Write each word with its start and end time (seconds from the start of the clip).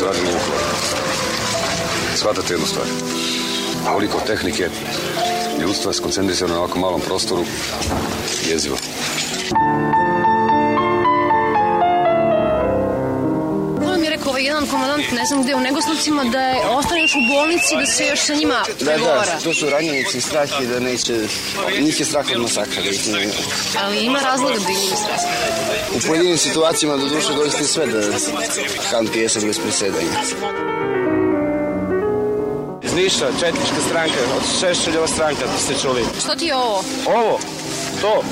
radi 0.00 0.18
u 0.20 0.24
Vukovaru. 0.24 0.76
Shvatate 2.16 2.54
jednu 2.54 2.66
stvar. 2.66 2.86
Koliko 3.92 4.20
tehnike, 4.26 4.68
ljudstva 5.60 5.92
skoncentrisano 5.92 6.54
na 6.54 6.58
ovako 6.58 6.78
malom 6.78 7.00
prostoru, 7.00 7.44
jezivo. 8.50 8.76
Jedan 14.66 14.70
komandant, 14.70 15.12
ne 15.12 15.26
znam 15.26 15.42
gde, 15.42 15.54
u 15.54 15.60
Negoslovcima, 15.60 16.24
da 16.24 16.40
je 16.40 16.66
ostane 16.66 17.00
još 17.00 17.14
u 17.14 17.34
bolnici, 17.34 17.76
da 17.76 17.86
se 17.86 18.06
još 18.06 18.20
sa 18.20 18.34
njima 18.34 18.64
pregovara. 18.78 19.24
Da, 19.24 19.34
da, 19.34 19.40
to 19.44 19.54
su 19.54 19.70
ranjenici 19.70 20.20
strah 20.20 20.48
i 20.62 20.66
da 20.66 20.80
neće, 20.80 21.12
njih 21.80 22.00
je 22.00 22.06
strah 22.06 22.26
od 22.34 22.42
masakra. 22.42 22.82
Da 22.82 22.90
ih 22.90 23.08
ne... 23.08 23.28
Ali 23.82 23.98
ima 24.04 24.18
razloga 24.18 24.54
da 24.54 24.70
im 24.70 24.78
je 24.90 24.96
strah. 24.96 25.20
U 25.96 26.06
pojedinim 26.06 26.38
situacijama 26.38 26.96
do 26.96 27.08
duše 27.08 27.32
doista 27.34 27.64
sve 27.64 27.86
da 27.86 28.00
Han 28.90 29.08
pjesak 29.12 29.44
bez 29.44 29.58
presedanja. 29.58 30.10
Iz 32.82 32.94
Niša, 32.94 33.26
četnička 33.40 33.80
stranka, 33.88 34.20
od 34.36 34.42
Šešeljova 34.60 35.06
stranka, 35.06 35.46
da 35.46 35.58
ste 35.58 35.74
čuli. 35.82 36.04
Što 36.20 36.34
ti 36.34 36.46
je 36.46 36.56
ovo? 36.56 36.84
Ovo, 37.06 37.38
to. 38.00 38.22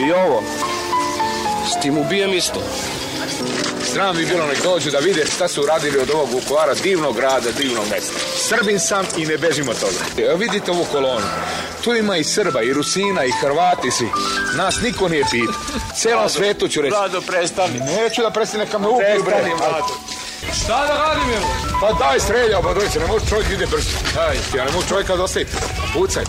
I 0.00 0.12
ovo. 0.12 0.42
S 1.70 1.82
tim 1.82 1.98
ubijam 1.98 2.34
isto. 2.34 2.62
Sram 3.96 4.16
bi 4.16 4.26
bilo 4.26 4.46
nek 4.46 4.62
dođu 4.62 4.90
da 4.90 4.98
vide 4.98 5.26
šta 5.26 5.48
su 5.48 5.62
uradili 5.62 5.98
od 5.98 6.10
ovog 6.10 6.28
Vukovara, 6.32 6.74
divnog 6.74 7.16
grada, 7.16 7.50
divnog 7.58 7.84
mesta. 7.90 8.18
Srbin 8.48 8.80
sam 8.80 9.06
i 9.16 9.26
ne 9.26 9.38
bežimo 9.38 9.70
od 9.70 9.80
toga. 9.80 10.28
Evo 10.28 10.36
vidite 10.36 10.70
ovu 10.70 10.86
kolonu. 10.92 11.26
Tu 11.84 11.94
ima 11.94 12.16
i 12.16 12.24
Srba, 12.24 12.62
i 12.62 12.72
Rusina, 12.72 13.24
i 13.24 13.32
Hrvati 13.40 13.90
svi. 13.90 14.08
Nas 14.56 14.80
niko 14.82 15.08
nije 15.08 15.24
pita. 15.30 15.52
Celom 15.96 16.28
svetu 16.28 16.68
ću 16.68 16.82
reći. 16.82 16.90
Vlado, 16.90 17.20
prestani. 17.20 17.80
Neću 17.80 18.22
da 18.22 18.30
prestane, 18.30 18.64
neka 18.64 18.78
me 18.78 18.88
ubiju, 18.88 19.22
bre. 19.24 19.36
Prestani. 19.36 19.82
Šta 20.64 20.86
da 20.86 20.94
radim, 20.96 21.30
jel? 21.30 21.42
Pa 21.80 21.92
daj 21.92 22.20
streljao, 22.20 22.62
pa 22.62 22.74
dođe, 22.74 23.00
ne 23.00 23.06
može 23.06 23.26
čovjek 23.26 23.50
ide 23.50 23.66
brzo. 23.66 23.90
Daj, 24.14 24.36
ja 24.56 24.64
ne 24.64 24.72
može 24.72 24.88
čovjeka 24.88 25.16
da 25.16 25.22
ostaviti. 25.22 25.52
Pucaj. 25.94 26.24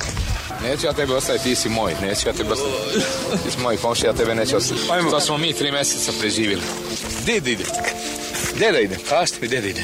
Neću 0.69 0.85
ja 0.85 0.93
tebe 0.93 1.13
ostaviti, 1.13 1.43
ti 1.43 1.55
si 1.55 1.69
moj. 1.69 1.93
Neću 2.01 2.27
ja 2.27 2.33
tebe 2.33 2.49
ostaviti. 2.49 3.07
Ti 3.43 3.51
si 3.51 3.59
moj 3.59 3.77
komši, 3.77 4.05
ja 4.05 4.13
tebe 4.13 4.35
neću 4.35 4.57
ostaviti. 4.57 4.87
Ajmo. 4.91 5.11
To 5.11 5.19
smo 5.19 5.37
mi 5.37 5.53
tri 5.53 5.71
meseca 5.71 6.11
preživjeli. 6.19 6.61
Da 7.25 7.31
ide? 7.31 7.57
Gde 8.55 8.71
da 8.71 8.79
ide? 8.79 8.97
Kažete 9.09 9.37
mi, 9.41 9.47
gde 9.47 9.61
da 9.61 9.67
ide? 9.67 9.83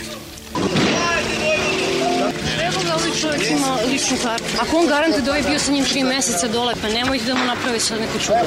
Evo 2.73 2.81
ga, 2.87 2.93
ovaj 2.95 3.11
čovjek 3.21 3.51
ima 3.51 3.77
ličnu 3.91 4.17
kartu. 4.23 4.45
Ako 4.61 4.77
on 4.77 4.87
garante 4.87 5.21
da 5.21 5.31
ovaj 5.31 5.43
bio 5.49 5.59
sa 5.59 5.71
njim 5.71 5.85
tri 5.85 6.03
meseca 6.03 6.47
dole, 6.47 6.73
pa 6.81 6.87
nemojte 6.87 7.25
da 7.25 7.33
mu 7.35 7.45
napravi 7.45 7.79
sad 7.79 7.99
neko 7.99 8.17
čudo. 8.19 8.37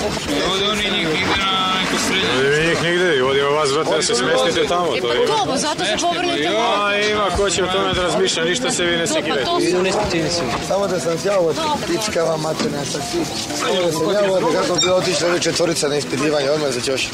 Ovde 0.52 0.64
oni 0.72 0.82
njih 0.82 1.08
ide 1.08 1.36
na 1.42 1.52
neko 1.80 1.96
srednje. 2.06 2.28
Ovdje 2.36 2.66
njih 2.68 2.82
nigde, 2.82 3.22
ovdje 3.22 3.42
vas 3.44 3.70
vrate 3.72 3.90
da 3.96 4.02
se 4.02 4.14
smestite 4.14 4.66
tamo. 4.68 4.96
E 4.96 5.00
pa 5.00 5.32
to, 5.32 5.46
pa 5.46 5.56
zato 5.56 5.84
se 5.84 5.96
povrnite 6.00 6.48
A, 6.58 6.98
ima 7.10 7.26
ko 7.36 7.50
će 7.50 7.64
o 7.64 7.66
tome 7.66 7.94
da 7.94 8.02
razmišlja, 8.02 8.44
ništa 8.44 8.70
se 8.70 8.84
vi 8.84 8.96
ne 8.96 9.06
To, 9.06 9.14
pa 9.14 9.20
sekirajte. 9.20 9.44
to 9.44 9.60
su... 9.60 10.66
Samo 10.68 10.86
da 10.86 11.00
sam 11.00 11.18
sjao 11.18 11.40
od 11.40 11.56
pičkava 11.86 12.36
materna 12.36 12.84
sa 12.84 12.98
ti. 12.98 13.18
Samo 13.60 13.82
da 13.82 13.92
sam 13.92 14.10
jao 14.12 14.40
da 14.40 14.62
kako 14.62 14.80
bi 14.80 14.90
otišli 14.90 15.26
ove 15.26 15.40
četvorica 15.40 15.88
na 15.88 15.96
ispitivanje, 15.96 16.50
odmah 16.50 16.70
za 16.70 16.80
ćoš. 16.80 17.08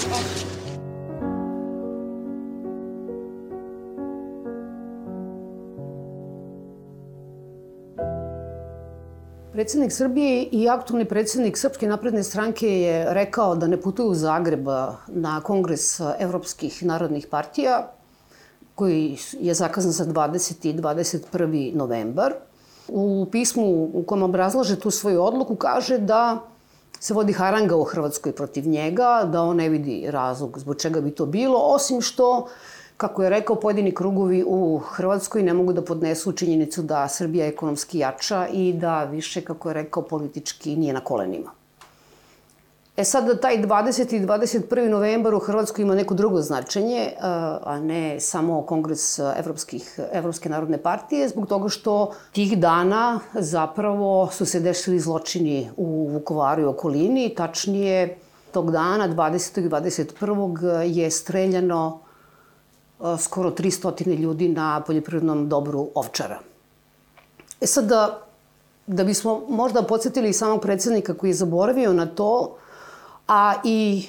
Predsednik 9.62 9.92
Srbije 9.92 10.42
i 10.42 10.68
aktualni 10.68 11.04
predsednik 11.04 11.58
Srpske 11.58 11.86
napredne 11.86 12.22
stranke 12.22 12.66
je 12.66 13.14
rekao 13.14 13.54
da 13.54 13.66
ne 13.70 13.76
putuju 13.80 14.08
u 14.10 14.14
Zagreb 14.14 14.66
na 15.06 15.40
kongres 15.40 16.00
evropskih 16.18 16.80
narodnih 16.82 17.26
partija, 17.30 17.92
koji 18.74 19.18
je 19.40 19.54
zakazan 19.54 19.92
za 19.92 20.04
20. 20.04 20.66
i 20.66 20.74
21. 20.74 21.76
novembar. 21.76 22.34
U 22.88 23.26
pismu 23.32 23.90
u 23.94 24.02
kojem 24.06 24.22
obrazlaže 24.22 24.80
tu 24.80 24.90
svoju 24.90 25.22
odluku 25.22 25.54
kaže 25.56 25.98
da 25.98 26.40
se 27.00 27.14
vodi 27.14 27.32
haranga 27.32 27.76
u 27.76 27.84
Hrvatskoj 27.84 28.32
protiv 28.32 28.66
njega, 28.68 29.28
da 29.32 29.42
on 29.42 29.56
ne 29.56 29.68
vidi 29.68 30.10
razlog 30.10 30.58
zbog 30.58 30.76
čega 30.76 31.00
bi 31.00 31.14
to 31.14 31.26
bilo, 31.26 31.58
osim 31.58 32.00
što 32.00 32.48
kako 33.02 33.22
je 33.22 33.30
rekao, 33.30 33.56
pojedini 33.56 33.94
krugovi 33.94 34.44
u 34.46 34.78
Hrvatskoj 34.78 35.42
ne 35.42 35.54
mogu 35.58 35.72
da 35.72 35.82
podnesu 35.82 36.32
činjenicu 36.32 36.82
da 36.82 37.08
Srbija 37.08 37.46
ekonomski 37.50 37.98
jača 37.98 38.46
i 38.52 38.72
da 38.72 39.04
više, 39.04 39.40
kako 39.40 39.70
je 39.70 39.74
rekao, 39.74 40.02
politički 40.02 40.76
nije 40.76 40.92
na 40.94 41.00
kolenima. 41.00 41.50
E 42.96 43.04
sad, 43.04 43.40
taj 43.40 43.56
20. 43.62 44.14
i 44.14 44.20
21. 44.26 44.88
novembar 44.88 45.34
u 45.34 45.38
Hrvatskoj 45.38 45.82
ima 45.82 45.94
neko 45.94 46.14
drugo 46.14 46.40
značenje, 46.40 47.08
a 47.20 47.80
ne 47.80 48.20
samo 48.20 48.60
Kongres 48.62 49.18
Evropskih, 49.18 49.98
Evropske 50.12 50.48
narodne 50.48 50.78
partije, 50.78 51.28
zbog 51.28 51.48
toga 51.48 51.68
što 51.68 52.12
tih 52.32 52.54
dana 52.58 53.20
zapravo 53.34 54.28
su 54.30 54.46
se 54.46 54.60
desili 54.60 55.00
zločini 55.00 55.70
u 55.76 56.08
Vukovaru 56.12 56.62
i 56.62 56.70
okolini. 56.70 57.34
Tačnije, 57.34 58.18
tog 58.52 58.70
dana, 58.70 59.08
20. 59.08 59.66
i 59.66 59.68
21. 59.68 60.80
je 60.80 61.10
streljano 61.10 62.11
skoro 63.18 63.50
300 63.50 64.18
ljudi 64.18 64.48
na 64.48 64.82
poljoprivrednom 64.86 65.48
dobru 65.48 65.88
Ovčara. 65.94 66.38
E 67.60 67.66
sad, 67.66 67.84
da, 67.84 68.22
da 68.86 69.04
bismo 69.04 69.42
možda 69.48 69.82
podsjetili 69.82 70.32
samog 70.32 70.60
predsednika 70.60 71.14
koji 71.14 71.30
je 71.30 71.34
zaboravio 71.34 71.92
na 71.92 72.06
to, 72.06 72.56
a 73.28 73.54
i 73.64 74.06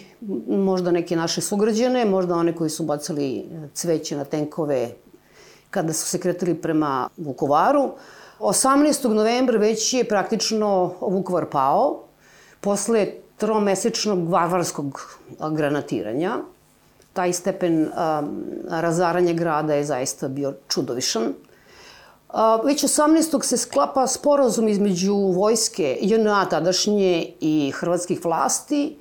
možda 0.48 0.92
neke 0.92 1.16
naše 1.16 1.42
sugrađane, 1.42 2.06
možda 2.06 2.36
one 2.36 2.56
koji 2.56 2.70
su 2.70 2.84
bacali 2.84 3.46
cveće 3.74 4.18
na 4.18 4.26
tenkove 4.26 4.92
kada 5.70 5.94
su 5.94 6.08
se 6.08 6.20
kretali 6.20 6.56
prema 6.56 7.10
Vukovaru. 7.18 7.90
18. 8.40 9.14
novembra 9.14 9.58
već 9.58 9.94
je 9.94 10.04
praktično 10.04 10.94
Vukovar 11.02 11.46
pao 11.46 12.04
posle 12.62 13.08
tromesečnog 13.38 14.30
varvarskog 14.30 15.02
granatiranja 15.52 16.38
taj 17.14 17.34
stepen 17.34 17.82
um, 17.82 18.44
razaranja 18.70 19.34
grada 19.34 19.74
je 19.74 19.84
zaista 19.84 20.28
bio 20.28 20.54
čudovišan. 20.68 21.24
Uh, 21.24 22.40
već 22.66 22.84
18. 22.84 23.44
se 23.44 23.58
sklapa 23.58 24.08
sporazum 24.08 24.68
između 24.68 25.16
vojske 25.16 25.98
JNA 26.02 26.46
tadašnje 26.46 27.34
i 27.40 27.72
hrvatskih 27.76 28.26
vlasti 28.26 28.98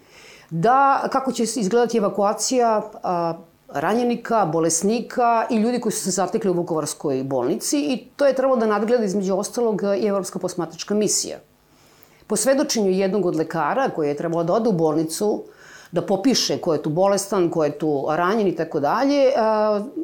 da 0.51 1.09
kako 1.13 1.33
će 1.33 1.43
izgledati 1.43 1.99
evakuacija 1.99 2.83
uh, 2.93 3.53
ranjenika, 3.69 4.47
bolesnika 4.47 5.47
i 5.51 5.57
ljudi 5.57 5.81
koji 5.81 5.93
su 5.93 6.05
se 6.05 6.11
zatekli 6.11 6.51
u 6.51 6.55
Vukovarskoj 6.55 7.25
bolnici 7.25 7.79
i 7.79 8.09
to 8.17 8.27
je 8.27 8.35
trebalo 8.35 8.57
da 8.57 8.67
nadgleda 8.67 9.05
između 9.05 9.35
ostalog 9.35 9.83
i 9.99 10.07
Evropska 10.07 10.39
posmatračka 10.39 10.95
misija. 10.95 11.39
Po 12.27 12.37
svedočenju 12.37 12.91
jednog 12.91 13.27
od 13.27 13.37
lekara 13.37 13.91
koji 13.91 14.09
je 14.09 14.17
trebalo 14.17 14.45
da 14.45 14.53
ode 14.53 14.69
u 14.69 14.73
bolnicu, 14.73 15.45
da 15.93 16.03
popiše 16.03 16.57
ko 16.59 16.73
je 16.73 16.83
tu 16.83 16.91
bolestan, 16.91 17.51
ko 17.51 17.65
je 17.65 17.79
tu 17.79 18.07
ranjen 18.09 18.49
i 18.49 18.57
tako 18.57 18.81
dalje. 18.81 19.33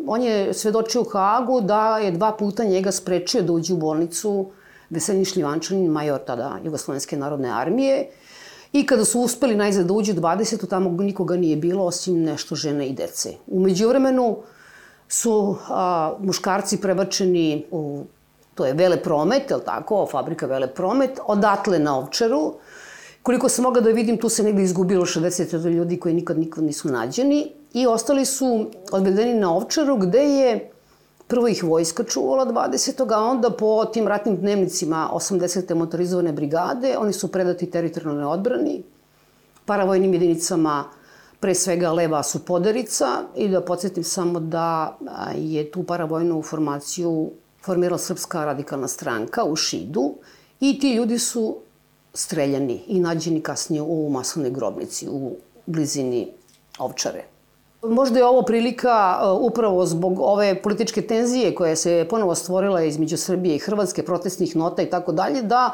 On 0.07 0.23
je 0.23 0.55
svedočio 0.55 1.05
Hagu 1.13 1.61
da 1.61 1.99
je 1.99 2.11
dva 2.11 2.33
puta 2.33 2.65
njega 2.65 2.93
sprečio 2.93 3.43
da 3.43 3.53
uđe 3.53 3.75
u 3.75 3.77
bolnicu 3.77 4.51
Veselin 4.91 5.25
Šljivančanin, 5.25 5.91
major 5.91 6.21
tada 6.27 6.59
Jugoslovenske 6.65 7.17
narodne 7.17 7.51
armije. 7.51 8.11
I 8.73 8.87
kada 8.87 9.05
su 9.05 9.21
uspeli 9.21 9.57
najzad 9.57 9.87
da 9.87 9.93
uđu 9.93 10.15
20. 10.15 10.69
tamo 10.69 10.91
nikoga 10.91 11.37
nije 11.37 11.57
bilo 11.57 11.85
osim 11.85 12.23
nešto 12.23 12.55
žene 12.55 12.87
i 12.87 12.93
dece. 12.93 13.33
Umeđu 13.47 13.89
vremenu 13.89 14.37
su 15.09 15.57
a, 15.69 16.15
muškarci 16.21 16.81
prebačeni 16.81 17.67
u 17.71 18.05
to 18.55 18.67
je 18.67 18.75
Vele 18.75 18.97
Promet, 19.03 19.51
je 19.51 19.57
tako, 19.65 20.07
fabrika 20.11 20.47
Vele 20.47 20.67
Promet, 20.67 21.21
odatle 21.27 21.79
na 21.79 21.99
Ovčaru, 21.99 22.55
Koliko 23.29 23.49
sam 23.49 23.63
mogla 23.63 23.81
da 23.81 23.91
vidim, 23.91 24.17
tu 24.19 24.29
se 24.29 24.43
negde 24.43 24.63
izgubilo 24.63 25.07
60 25.07 25.71
ljudi 25.71 25.97
koji 26.01 26.15
nikad 26.15 26.39
nikad 26.39 26.65
nisu 26.65 26.89
nađeni 26.89 27.53
i 27.75 27.87
ostali 27.87 28.25
su 28.25 28.67
odvedeni 28.93 29.35
na 29.35 29.55
Ovčaru 29.55 29.97
gde 29.97 30.19
je 30.19 30.71
prvo 31.27 31.49
ih 31.49 31.65
vojska 31.65 32.05
čuvala 32.05 32.47
20. 32.47 33.13
a 33.13 33.21
onda 33.21 33.51
po 33.51 33.85
tim 33.85 34.09
ratnim 34.09 34.37
dnevnicima 34.37 35.11
80. 35.13 35.75
motorizovane 35.75 36.33
brigade, 36.33 36.97
oni 36.99 37.13
su 37.13 37.29
predati 37.33 37.71
teritorijalnoj 37.71 38.25
odbrani, 38.25 38.83
paravojnim 39.65 40.13
jedinicama 40.13 40.85
pre 41.41 41.55
svega 41.55 41.93
Leva 41.93 42.23
su 42.23 42.45
podarica 42.45 43.07
i 43.37 43.49
da 43.49 43.61
podsjetim 43.61 44.05
samo 44.05 44.41
da 44.41 44.97
je 45.37 45.71
tu 45.71 45.83
paravojnu 45.83 46.43
formaciju 46.43 47.31
formirala 47.63 47.99
Srpska 47.99 48.45
radikalna 48.45 48.89
stranka 48.89 49.45
u 49.45 49.57
Šidu 49.57 50.15
i 50.61 50.79
ti 50.81 50.95
ljudi 50.95 51.19
su 51.19 51.57
streljani 52.19 52.81
i 52.87 53.01
nađeni 53.01 53.41
kasnije 53.41 53.83
u 53.83 54.11
masovnoj 54.11 54.51
grobnici 54.51 55.09
u 55.09 55.37
blizini 55.67 56.29
Ovčare. 56.79 57.25
Možda 57.83 58.19
je 58.19 58.25
ovo 58.27 58.43
prilika 58.43 59.21
uh, 59.23 59.41
upravo 59.43 59.87
zbog 59.87 60.21
ove 60.21 60.63
političke 60.63 61.03
tenzije 61.03 61.55
koja 61.55 61.77
se 61.77 62.07
ponovo 62.11 62.35
stvorila 62.35 62.83
između 62.83 63.17
Srbije 63.17 63.57
i 63.57 63.59
Hrvatske, 63.59 64.03
protestnih 64.03 64.57
nota 64.57 64.83
i 64.83 64.91
tako 64.91 65.13
dalje, 65.13 65.43
da 65.43 65.73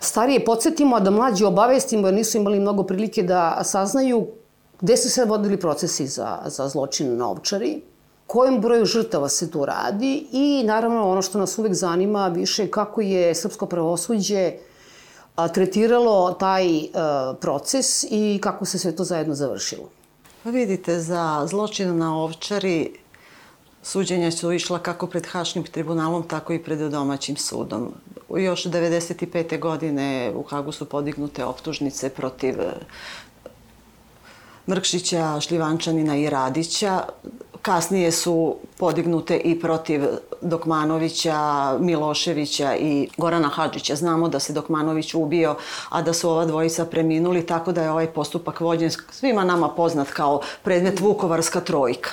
starije 0.00 0.44
podsjetimo, 0.44 0.96
a 0.96 1.00
da 1.00 1.10
mlađi 1.10 1.44
obavestimo, 1.44 2.08
jer 2.08 2.14
nisu 2.14 2.38
imali 2.38 2.60
mnogo 2.60 2.82
prilike 2.82 3.22
da 3.22 3.60
saznaju 3.64 4.26
gde 4.80 4.96
su 4.96 5.10
se 5.10 5.24
vodili 5.24 5.60
procesi 5.60 6.06
za, 6.06 6.38
za 6.46 6.68
zločin 6.68 7.16
na 7.16 7.30
Ovčari. 7.30 7.80
kojem 8.26 8.60
broju 8.60 8.84
žrtava 8.84 9.28
se 9.28 9.50
tu 9.50 9.64
radi 9.64 10.26
i 10.32 10.62
naravno 10.66 11.10
ono 11.10 11.22
što 11.22 11.38
nas 11.38 11.58
uvek 11.58 11.74
zanima 11.74 12.28
više 12.28 12.70
kako 12.70 13.00
je 13.00 13.34
srpsko 13.34 13.66
pravosuđe 13.66 14.52
tretiralo 15.54 16.32
taj 16.32 16.66
a, 16.94 17.34
proces 17.40 18.04
i 18.10 18.38
kako 18.42 18.64
se 18.64 18.78
sve 18.78 18.96
to 18.96 19.04
zajedno 19.04 19.34
završilo. 19.34 19.88
Pa 20.42 20.50
vidite, 20.50 21.00
za 21.00 21.46
zločin 21.46 21.98
na 21.98 22.16
ovčari 22.16 22.92
suđenja 23.82 24.30
su 24.30 24.52
išla 24.52 24.78
kako 24.78 25.06
pred 25.06 25.26
Haškim 25.26 25.64
tribunalom, 25.64 26.22
tako 26.22 26.52
i 26.52 26.62
pred 26.62 26.78
domaćim 26.78 27.36
sudom. 27.36 27.92
Još 28.36 28.64
95. 28.64 29.58
godine 29.60 30.32
u 30.34 30.42
Hagu 30.42 30.72
su 30.72 30.84
podignute 30.84 31.44
optužnice 31.44 32.08
protiv 32.08 32.54
Mrkšića, 34.68 35.40
Šljivančanina 35.40 36.16
i 36.16 36.30
Radića. 36.30 37.02
Kasnije 37.62 38.12
su 38.12 38.56
podignute 38.78 39.36
i 39.36 39.60
protiv 39.60 40.04
Dokmanovića, 40.40 41.36
Miloševića 41.80 42.76
i 42.76 43.08
Gorana 43.16 43.48
Hadžića. 43.48 43.96
Znamo 43.96 44.28
da 44.28 44.40
se 44.40 44.52
Dokmanović 44.52 45.14
ubio, 45.14 45.56
a 45.88 46.02
da 46.02 46.12
su 46.12 46.30
ova 46.30 46.44
dvojica 46.44 46.84
preminuli, 46.84 47.46
tako 47.46 47.72
da 47.72 47.82
je 47.82 47.90
ovaj 47.90 48.06
postupak 48.06 48.60
vođen 48.60 48.90
svima 49.10 49.44
nama 49.44 49.68
poznat 49.68 50.08
kao 50.08 50.40
predmet 50.62 51.00
Vukovarska 51.00 51.60
trojka. 51.60 52.10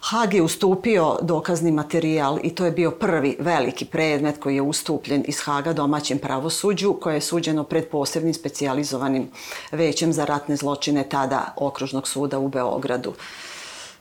Hag 0.00 0.34
je 0.34 0.42
ustupio 0.42 1.16
dokazni 1.22 1.72
materijal 1.72 2.38
i 2.42 2.54
to 2.54 2.64
je 2.64 2.70
bio 2.70 2.90
prvi 2.90 3.36
veliki 3.40 3.84
predmet 3.84 4.40
koji 4.40 4.54
je 4.54 4.62
ustupljen 4.62 5.24
iz 5.26 5.40
Haga 5.40 5.72
domaćem 5.72 6.18
pravosuđu 6.18 6.92
koje 7.00 7.14
je 7.14 7.20
suđeno 7.20 7.64
pred 7.64 7.88
posebnim 7.88 8.34
specijalizovanim 8.34 9.30
većem 9.72 10.12
za 10.12 10.24
ratne 10.24 10.56
zločine 10.56 11.04
tada 11.08 11.54
okružnog 11.56 12.08
suda 12.08 12.38
u 12.38 12.48
Beogradu. 12.48 13.14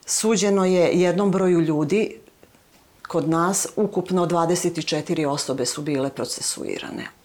Suđeno 0.06 0.66
je 0.66 0.92
jednom 0.94 1.32
broju 1.32 1.62
ljudi, 1.62 2.20
kod 3.08 3.30
nas 3.30 3.68
ukupno 3.76 4.26
24 4.26 5.28
osobe 5.28 5.66
su 5.66 5.82
bile 5.82 6.10
procesuirane. 6.10 7.17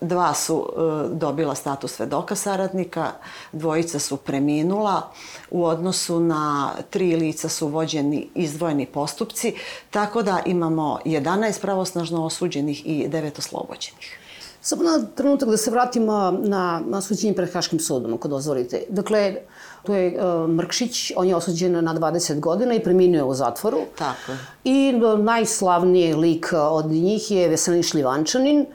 Dva 0.00 0.34
su 0.34 0.66
e, 0.68 1.08
dobila 1.14 1.54
status 1.54 1.92
svedoka 1.92 2.34
saradnika, 2.34 3.12
dvojica 3.52 3.98
su 3.98 4.16
preminula, 4.16 5.10
u 5.50 5.64
odnosu 5.64 6.20
na 6.20 6.70
tri 6.90 7.16
lica 7.16 7.48
su 7.48 7.68
vođeni 7.68 8.28
izdvojeni 8.34 8.86
postupci, 8.86 9.54
tako 9.90 10.22
da 10.22 10.42
imamo 10.46 10.98
11 11.04 11.60
pravosnažno 11.60 12.24
osuđenih 12.24 12.86
i 12.86 13.08
9 13.08 13.38
oslobođenih. 13.38 14.20
Samo 14.62 14.82
na 14.82 15.06
trenutak 15.14 15.48
da 15.48 15.56
se 15.56 15.70
vratimo 15.70 16.38
na, 16.42 16.82
na 16.86 17.00
suđenje 17.00 17.34
pred 17.34 17.52
Haškim 17.52 17.80
sudom, 17.80 18.14
ako 18.14 18.28
dozvolite. 18.28 18.82
Dakle, 18.88 19.36
to 19.82 19.94
je 19.94 20.18
uh, 20.18 20.50
Mrkšić, 20.50 21.12
on 21.16 21.28
je 21.28 21.36
osuđen 21.36 21.84
na 21.84 21.94
20 21.94 22.40
godina 22.40 22.74
i 22.74 22.82
preminio 22.82 23.26
u 23.26 23.34
zatvoru. 23.34 23.78
Tako 23.98 24.32
je. 24.32 24.38
I 24.64 24.94
uh, 24.94 25.20
najslavniji 25.20 26.14
lik 26.14 26.46
od 26.52 26.86
njih 26.86 27.30
je 27.30 27.48
Veselin 27.48 27.82
Šljivančanin, 27.82 28.66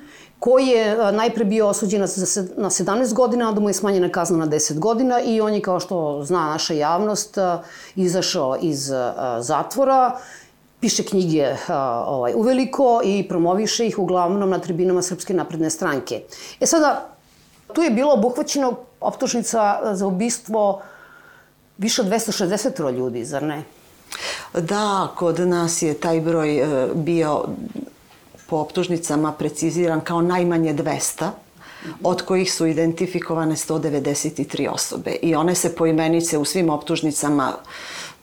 koji 0.45 0.67
je 0.67 1.11
najpre 1.11 1.45
bio 1.45 1.67
osuđen 1.67 2.01
na 2.01 2.07
17 2.69 3.13
godina, 3.13 3.47
onda 3.49 3.61
mu 3.61 3.69
je 3.69 3.73
smanjena 3.73 4.09
kazna 4.09 4.37
na 4.37 4.47
10 4.47 4.79
godina 4.79 5.21
i 5.21 5.41
on 5.41 5.53
je, 5.53 5.61
kao 5.61 5.79
što 5.79 6.21
zna 6.23 6.45
naša 6.45 6.73
javnost, 6.73 7.37
izašao 7.95 8.57
iz 8.61 8.91
zatvora 9.39 10.19
piše 10.79 11.03
knjige 11.03 11.55
ovaj, 12.07 12.33
uveliko 12.35 13.01
i 13.03 13.27
promoviše 13.27 13.87
ih 13.87 13.99
uglavnom 13.99 14.49
na 14.49 14.59
tribinama 14.59 15.01
Srpske 15.01 15.33
napredne 15.33 15.69
stranke. 15.69 16.21
E 16.59 16.65
sada, 16.65 17.09
tu 17.73 17.81
je 17.81 17.89
bilo 17.89 18.13
obuhvaćeno 18.13 18.73
optužnica 19.01 19.79
za 19.95 20.07
ubistvo 20.07 20.81
više 21.77 22.01
od 22.01 22.07
260 22.07 22.91
ljudi, 22.97 23.25
zar 23.25 23.43
ne? 23.43 23.63
Da, 24.53 25.07
kod 25.15 25.39
nas 25.39 25.81
je 25.81 25.93
taj 25.93 26.21
broj 26.21 26.57
e, 26.57 26.87
bio 26.93 27.45
po 28.49 28.57
optužnicama 28.57 29.31
preciziran 29.31 30.01
kao 30.01 30.21
najmanje 30.21 30.73
200 30.73 31.29
od 32.03 32.21
kojih 32.21 32.53
su 32.53 32.67
identifikovane 32.67 33.55
193 33.55 34.69
osobe 34.69 35.11
i 35.21 35.35
one 35.35 35.55
se 35.55 35.75
poimenice 35.75 36.37
u 36.37 36.45
svim 36.45 36.69
optužnicama 36.69 37.53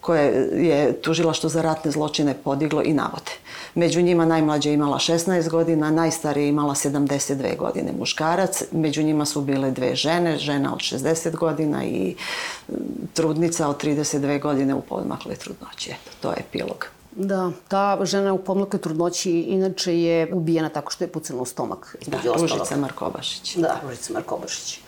koje 0.00 0.48
je 0.66 1.02
tužilaštvo 1.02 1.48
za 1.48 1.62
ratne 1.62 1.90
zločine 1.90 2.34
podiglo 2.44 2.82
i 2.82 2.92
navode. 2.92 3.32
Među 3.74 4.02
njima 4.02 4.24
najmlađa 4.24 4.70
imala 4.70 4.98
16 4.98 5.48
godina, 5.48 5.90
najstarija 5.90 6.46
imala 6.46 6.74
72 6.74 7.56
godine 7.56 7.92
muškarac, 7.98 8.62
među 8.72 9.02
njima 9.02 9.24
su 9.24 9.40
bile 9.40 9.70
dve 9.70 9.94
žene, 9.94 10.38
žena 10.38 10.74
od 10.74 10.80
60 10.80 11.36
godina 11.36 11.84
i 11.84 12.16
trudnica 13.14 13.68
od 13.68 13.82
32 13.82 14.40
godine 14.40 14.74
u 14.74 14.80
podmakle 14.80 15.34
trudnoće. 15.34 15.90
Eto, 15.90 16.10
to 16.20 16.30
je 16.30 16.36
epilog. 16.48 17.01
Da, 17.16 17.50
ta 17.68 17.98
žena 18.02 18.32
u 18.32 18.38
pomlake 18.38 18.78
trudnoći 18.78 19.30
inače 19.30 19.98
je 20.00 20.34
ubijena 20.34 20.68
tako 20.68 20.92
što 20.92 21.04
je 21.04 21.08
pucana 21.08 21.42
u 21.42 21.44
stomak. 21.44 21.96
Da, 22.06 22.18
Ružica 22.40 22.76
Markobašić. 22.76 23.56
Da, 23.56 23.80
Ružica 23.82 24.12
Markobašić. 24.12 24.80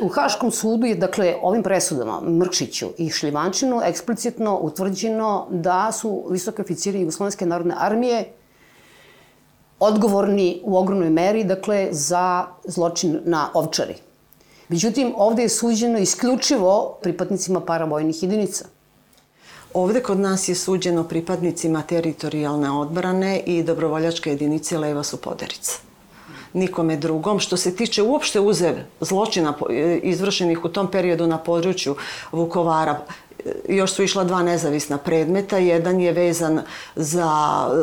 U 0.00 0.08
Haškom 0.08 0.50
sudu 0.50 0.86
je, 0.86 0.94
dakle, 0.94 1.36
ovim 1.42 1.62
presudama 1.62 2.20
Mrkšiću 2.20 2.86
i 2.98 3.10
Šljivančinu 3.10 3.80
eksplicitno 3.84 4.58
utvrđeno 4.58 5.46
da 5.50 5.92
su 5.92 6.26
visoke 6.30 6.62
oficiri 6.62 7.00
Jugoslovenske 7.00 7.46
narodne 7.46 7.74
armije 7.78 8.32
odgovorni 9.80 10.60
u 10.64 10.76
ogromnoj 10.76 11.10
meri, 11.10 11.44
dakle, 11.44 11.88
za 11.90 12.46
zločin 12.64 13.20
na 13.24 13.48
ovčari. 13.54 13.94
Međutim, 14.68 15.14
ovde 15.16 15.42
je 15.42 15.48
suđeno 15.48 15.98
isključivo 15.98 16.98
pripadnicima 17.02 17.60
paravojnih 17.60 18.22
jedinica. 18.22 18.64
Ovde 19.74 20.02
kod 20.02 20.18
nas 20.20 20.48
je 20.48 20.54
suđeno 20.54 21.04
pripadnicima 21.04 21.82
teritorijalne 21.82 22.70
odbrane 22.70 23.40
i 23.46 23.62
dobrovoljačke 23.62 24.30
jedinice 24.30 24.78
Leva 24.78 25.02
su 25.02 25.16
poderica. 25.16 25.78
Nikome 26.52 26.96
drugom. 26.96 27.40
Što 27.40 27.56
se 27.56 27.76
tiče 27.76 28.02
uopšte 28.02 28.40
uzev 28.40 28.74
zločina 29.00 29.54
e, 29.70 30.00
izvršenih 30.02 30.64
u 30.64 30.68
tom 30.68 30.90
periodu 30.90 31.26
na 31.26 31.38
području 31.38 31.96
Vukovara, 32.32 33.00
još 33.68 33.92
su 33.92 34.02
išla 34.02 34.24
dva 34.24 34.42
nezavisna 34.42 34.98
predmeta. 34.98 35.58
Jedan 35.58 36.00
je 36.00 36.12
vezan 36.12 36.60
za 36.96 37.30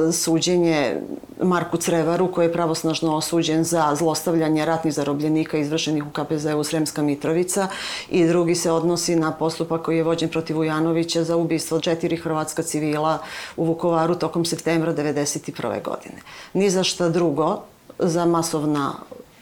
e, 0.10 0.12
suđenje 0.12 1.02
Marku 1.42 1.78
Crevaru, 1.78 2.32
koji 2.32 2.46
je 2.46 2.54
pravosnažno 2.54 3.16
osuđen 3.16 3.64
za 3.64 3.96
zlostavljanje 3.96 4.66
ratnih 4.66 4.94
zarobljenika 4.94 5.58
izvršenih 5.58 6.04
u 6.06 6.10
KPZ-u 6.10 6.64
Sremska 6.64 7.02
Mitrovica 7.02 7.68
i 8.10 8.28
drugi 8.28 8.56
se 8.56 8.72
odnosi 8.72 9.16
na 9.16 9.32
postupak 9.32 9.82
koji 9.82 9.98
je 9.98 10.04
vođen 10.04 10.30
protiv 10.30 10.60
Ujanovića 10.60 11.24
za 11.24 11.36
ubistvo 11.36 11.80
četiri 11.80 12.18
hrvatska 12.18 12.64
civila 12.64 13.18
u 13.58 13.66
Vukovaru 13.66 14.16
tokom 14.16 14.46
septembra 14.46 14.94
1991. 14.94 15.84
godine. 15.84 16.22
Ni 16.54 16.70
za 16.70 16.84
šta 16.84 17.10
drugo 17.10 17.62
za 18.00 18.26
masovna 18.26 18.94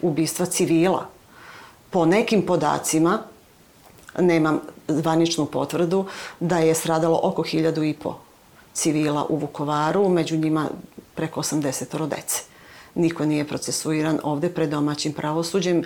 ubistva 0.01 0.45
civila. 0.45 1.05
Po 1.89 2.05
nekim 2.05 2.45
podacima, 2.45 3.19
nemam 4.19 4.59
zvaničnu 4.89 5.45
potvrdu 5.45 6.05
da 6.39 6.57
je 6.57 6.75
stradalo 6.75 7.19
oko 7.23 7.43
hiljadu 7.43 7.83
i 7.83 7.93
po 7.93 8.15
civila 8.73 9.25
u 9.29 9.35
Vukovaru, 9.35 10.09
među 10.09 10.37
njima 10.37 10.67
preko 11.15 11.41
80 11.41 12.07
dece. 12.07 12.43
Niko 12.95 13.25
nije 13.25 13.47
procesuiran 13.47 14.19
ovde 14.23 14.49
pred 14.49 14.69
domaćim 14.69 15.13
pravosuđem. 15.13 15.83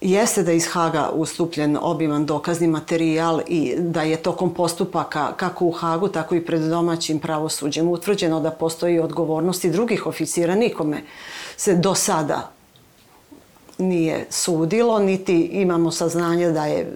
Jeste 0.00 0.42
da 0.42 0.52
iz 0.52 0.66
Haga 0.66 1.10
ustupljen 1.12 1.78
obiman 1.80 2.26
dokazni 2.26 2.66
materijal 2.66 3.40
i 3.48 3.74
da 3.78 4.02
je 4.02 4.16
tokom 4.16 4.54
postupaka 4.54 5.32
kako 5.36 5.64
u 5.64 5.70
Hagu, 5.70 6.08
tako 6.08 6.34
i 6.34 6.44
pred 6.46 6.62
domaćim 6.62 7.18
pravosuđem 7.18 7.88
utvrđeno 7.88 8.40
da 8.40 8.50
postoji 8.50 8.98
odgovornosti 8.98 9.70
drugih 9.70 10.06
oficira. 10.06 10.54
Nikome 10.54 11.02
se 11.56 11.74
do 11.74 11.94
sada 11.94 12.55
nije 13.78 14.26
sudilo, 14.30 14.98
niti 14.98 15.40
imamo 15.42 15.90
saznanje 15.90 16.50
da 16.50 16.66
je 16.66 16.92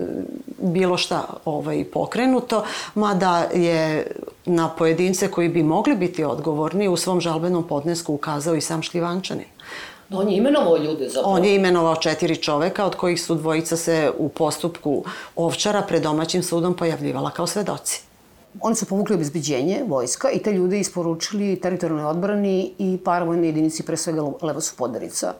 bilo 0.58 0.96
šta 0.96 1.24
ovaj, 1.44 1.84
pokrenuto, 1.84 2.64
mada 2.94 3.48
je 3.54 4.06
na 4.46 4.68
pojedince 4.68 5.30
koji 5.30 5.48
bi 5.48 5.62
mogli 5.62 5.96
biti 5.96 6.24
odgovorni 6.24 6.88
u 6.88 6.96
svom 6.96 7.20
žalbenom 7.20 7.68
podnesku 7.68 8.14
ukazao 8.14 8.54
i 8.54 8.60
sam 8.60 8.82
Šljivančanin. 8.82 9.46
On 10.12 10.28
je 10.28 10.36
imenovao 10.36 10.76
ljude 10.76 11.08
zapravo? 11.08 11.36
On 11.36 11.44
je 11.44 11.54
imenovao 11.54 11.96
četiri 11.96 12.36
čoveka, 12.36 12.84
od 12.86 12.94
kojih 12.94 13.22
su 13.22 13.34
dvojica 13.34 13.76
se 13.76 14.12
u 14.18 14.28
postupku 14.28 15.04
ovčara 15.36 15.82
pred 15.82 16.02
domaćim 16.02 16.42
sudom 16.42 16.74
pojavljivala 16.74 17.30
kao 17.30 17.46
svedoci. 17.46 18.02
Oni 18.60 18.74
su 18.74 18.86
povukli 18.86 19.14
obezbeđenje 19.14 19.84
vojska 19.86 20.30
i 20.30 20.38
te 20.38 20.52
ljude 20.52 20.80
isporučili 20.80 21.60
teritorijalnoj 21.60 22.10
odbrani 22.10 22.72
i 22.78 22.98
paravojne 23.04 23.46
jedinici, 23.46 23.82
pre 23.82 23.96
svega 23.96 24.22
Leva 24.42 24.60
su 24.60 24.76
podarica 24.76 25.34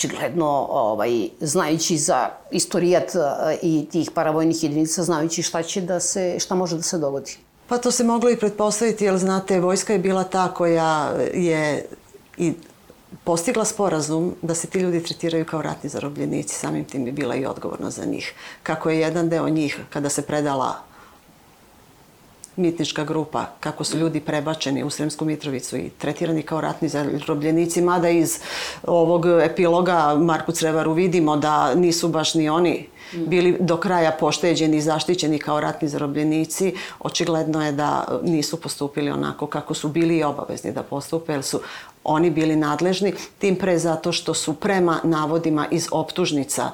očigledno 0.00 0.66
ovaj, 0.70 1.28
znajući 1.40 1.98
za 1.98 2.28
istorijat 2.50 3.14
eh, 3.14 3.58
i 3.62 3.86
tih 3.92 4.10
paravojnih 4.14 4.62
jedinica, 4.62 5.02
znajući 5.02 5.42
šta 5.42 5.62
će 5.62 5.80
da 5.80 6.00
se, 6.00 6.38
šta 6.38 6.54
može 6.54 6.76
da 6.76 6.82
se 6.82 6.98
dogodi. 6.98 7.36
Pa 7.68 7.78
to 7.78 7.90
se 7.90 8.04
moglo 8.04 8.30
i 8.30 8.36
pretpostaviti, 8.36 9.04
jer 9.04 9.18
znate, 9.18 9.60
vojska 9.60 9.92
je 9.92 9.98
bila 9.98 10.24
ta 10.24 10.54
koja 10.54 11.12
je 11.34 11.86
i 12.38 12.52
postigla 13.24 13.64
sporazum 13.64 14.34
da 14.42 14.54
se 14.54 14.66
ti 14.66 14.78
ljudi 14.78 15.02
tretiraju 15.02 15.44
kao 15.44 15.62
ratni 15.62 15.90
zarobljenici, 15.90 16.54
samim 16.54 16.84
tim 16.84 17.06
je 17.06 17.12
bila 17.12 17.36
i 17.36 17.46
odgovorna 17.46 17.90
za 17.90 18.04
njih. 18.04 18.32
Kako 18.62 18.90
je 18.90 19.00
jedan 19.00 19.28
deo 19.28 19.48
njih, 19.48 19.80
kada 19.90 20.08
se 20.08 20.22
predala 20.22 20.89
mitnička 22.56 23.04
grupa, 23.04 23.46
kako 23.60 23.84
su 23.84 23.98
ljudi 23.98 24.20
prebačeni 24.20 24.84
u 24.84 24.90
Sremsku 24.90 25.24
Mitrovicu 25.24 25.76
i 25.76 25.90
tretirani 25.98 26.42
kao 26.42 26.60
ratni 26.60 26.88
zarobljenici, 26.88 27.82
mada 27.82 28.08
iz 28.08 28.38
ovog 28.86 29.26
epiloga 29.42 30.16
Marku 30.18 30.52
Crevaru 30.52 30.92
vidimo 30.92 31.36
da 31.36 31.74
nisu 31.74 32.08
baš 32.08 32.34
ni 32.34 32.48
oni 32.48 32.86
bili 33.12 33.56
do 33.60 33.76
kraja 33.76 34.16
pošteđeni 34.20 34.76
i 34.76 34.80
zaštićeni 34.80 35.38
kao 35.38 35.60
ratni 35.60 35.88
zarobljenici, 35.88 36.74
očigledno 37.00 37.66
je 37.66 37.72
da 37.72 38.20
nisu 38.22 38.60
postupili 38.60 39.10
onako 39.10 39.46
kako 39.46 39.74
su 39.74 39.88
bili 39.88 40.18
i 40.18 40.24
obavezni 40.24 40.72
da 40.72 40.82
postupe, 40.82 41.32
jer 41.32 41.42
su 41.42 41.60
oni 42.04 42.30
bili 42.30 42.56
nadležni, 42.56 43.14
tim 43.38 43.56
pre 43.56 43.78
zato 43.78 44.12
što 44.12 44.34
su 44.34 44.54
prema 44.54 45.00
navodima 45.04 45.66
iz 45.70 45.88
optužnica 45.92 46.70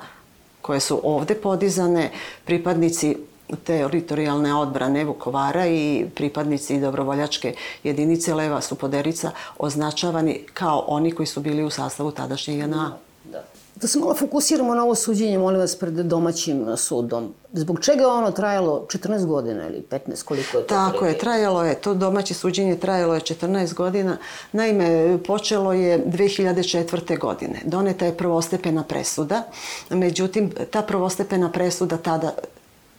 koje 0.63 0.81
su 0.81 1.01
ovde 1.05 1.35
podizane, 1.35 2.11
pripadnici 2.45 3.17
teritorijalne 3.65 4.55
odbrane 4.55 5.05
Vukovara 5.05 5.67
i 5.67 6.07
pripadnici 6.15 6.81
dobrovoljačke 6.81 7.55
jedinice 7.85 8.35
Leva 8.35 8.61
Supoderica 8.61 9.31
označavani 9.59 10.41
kao 10.55 10.85
oni 10.87 11.11
koji 11.11 11.27
su 11.27 11.41
bili 11.41 11.65
u 11.65 11.71
sastavu 11.71 12.11
tadašnje 12.11 12.59
JNA. 12.59 12.97
Da. 13.25 13.45
Da 13.81 13.87
se 13.87 13.99
malo 13.99 14.15
fokusiramo 14.15 14.75
na 14.75 14.83
ovo 14.83 14.95
suđenje, 14.95 15.39
molim 15.39 15.61
vas, 15.61 15.77
pred 15.77 15.95
domaćim 15.95 16.67
sudom. 16.77 17.35
Zbog 17.53 17.81
čega 17.81 18.01
je 18.01 18.07
ono 18.07 18.31
trajalo 18.31 18.87
14 18.89 19.27
godina 19.27 19.69
ili 19.69 19.85
15, 19.91 20.25
koliko 20.25 20.59
je 20.59 20.67
to? 20.67 20.75
Tako 20.75 21.07
je, 21.07 21.19
trajalo 21.19 21.65
je, 21.65 21.75
to 21.75 21.95
domaće 21.95 22.35
suđenje 22.35 22.77
trajalo 22.77 23.15
je 23.15 23.21
14 23.21 23.75
godina. 23.75 24.17
Naime, 24.53 25.19
počelo 25.27 25.73
je 25.73 26.05
2004. 26.07 27.19
godine. 27.19 27.61
Doneta 27.65 28.07
je 28.07 28.17
prvostepena 28.17 28.83
presuda, 28.83 29.43
međutim, 29.91 30.53
ta 30.71 30.83
prvostepena 30.83 31.53
presuda 31.53 31.97
tada 31.97 32.33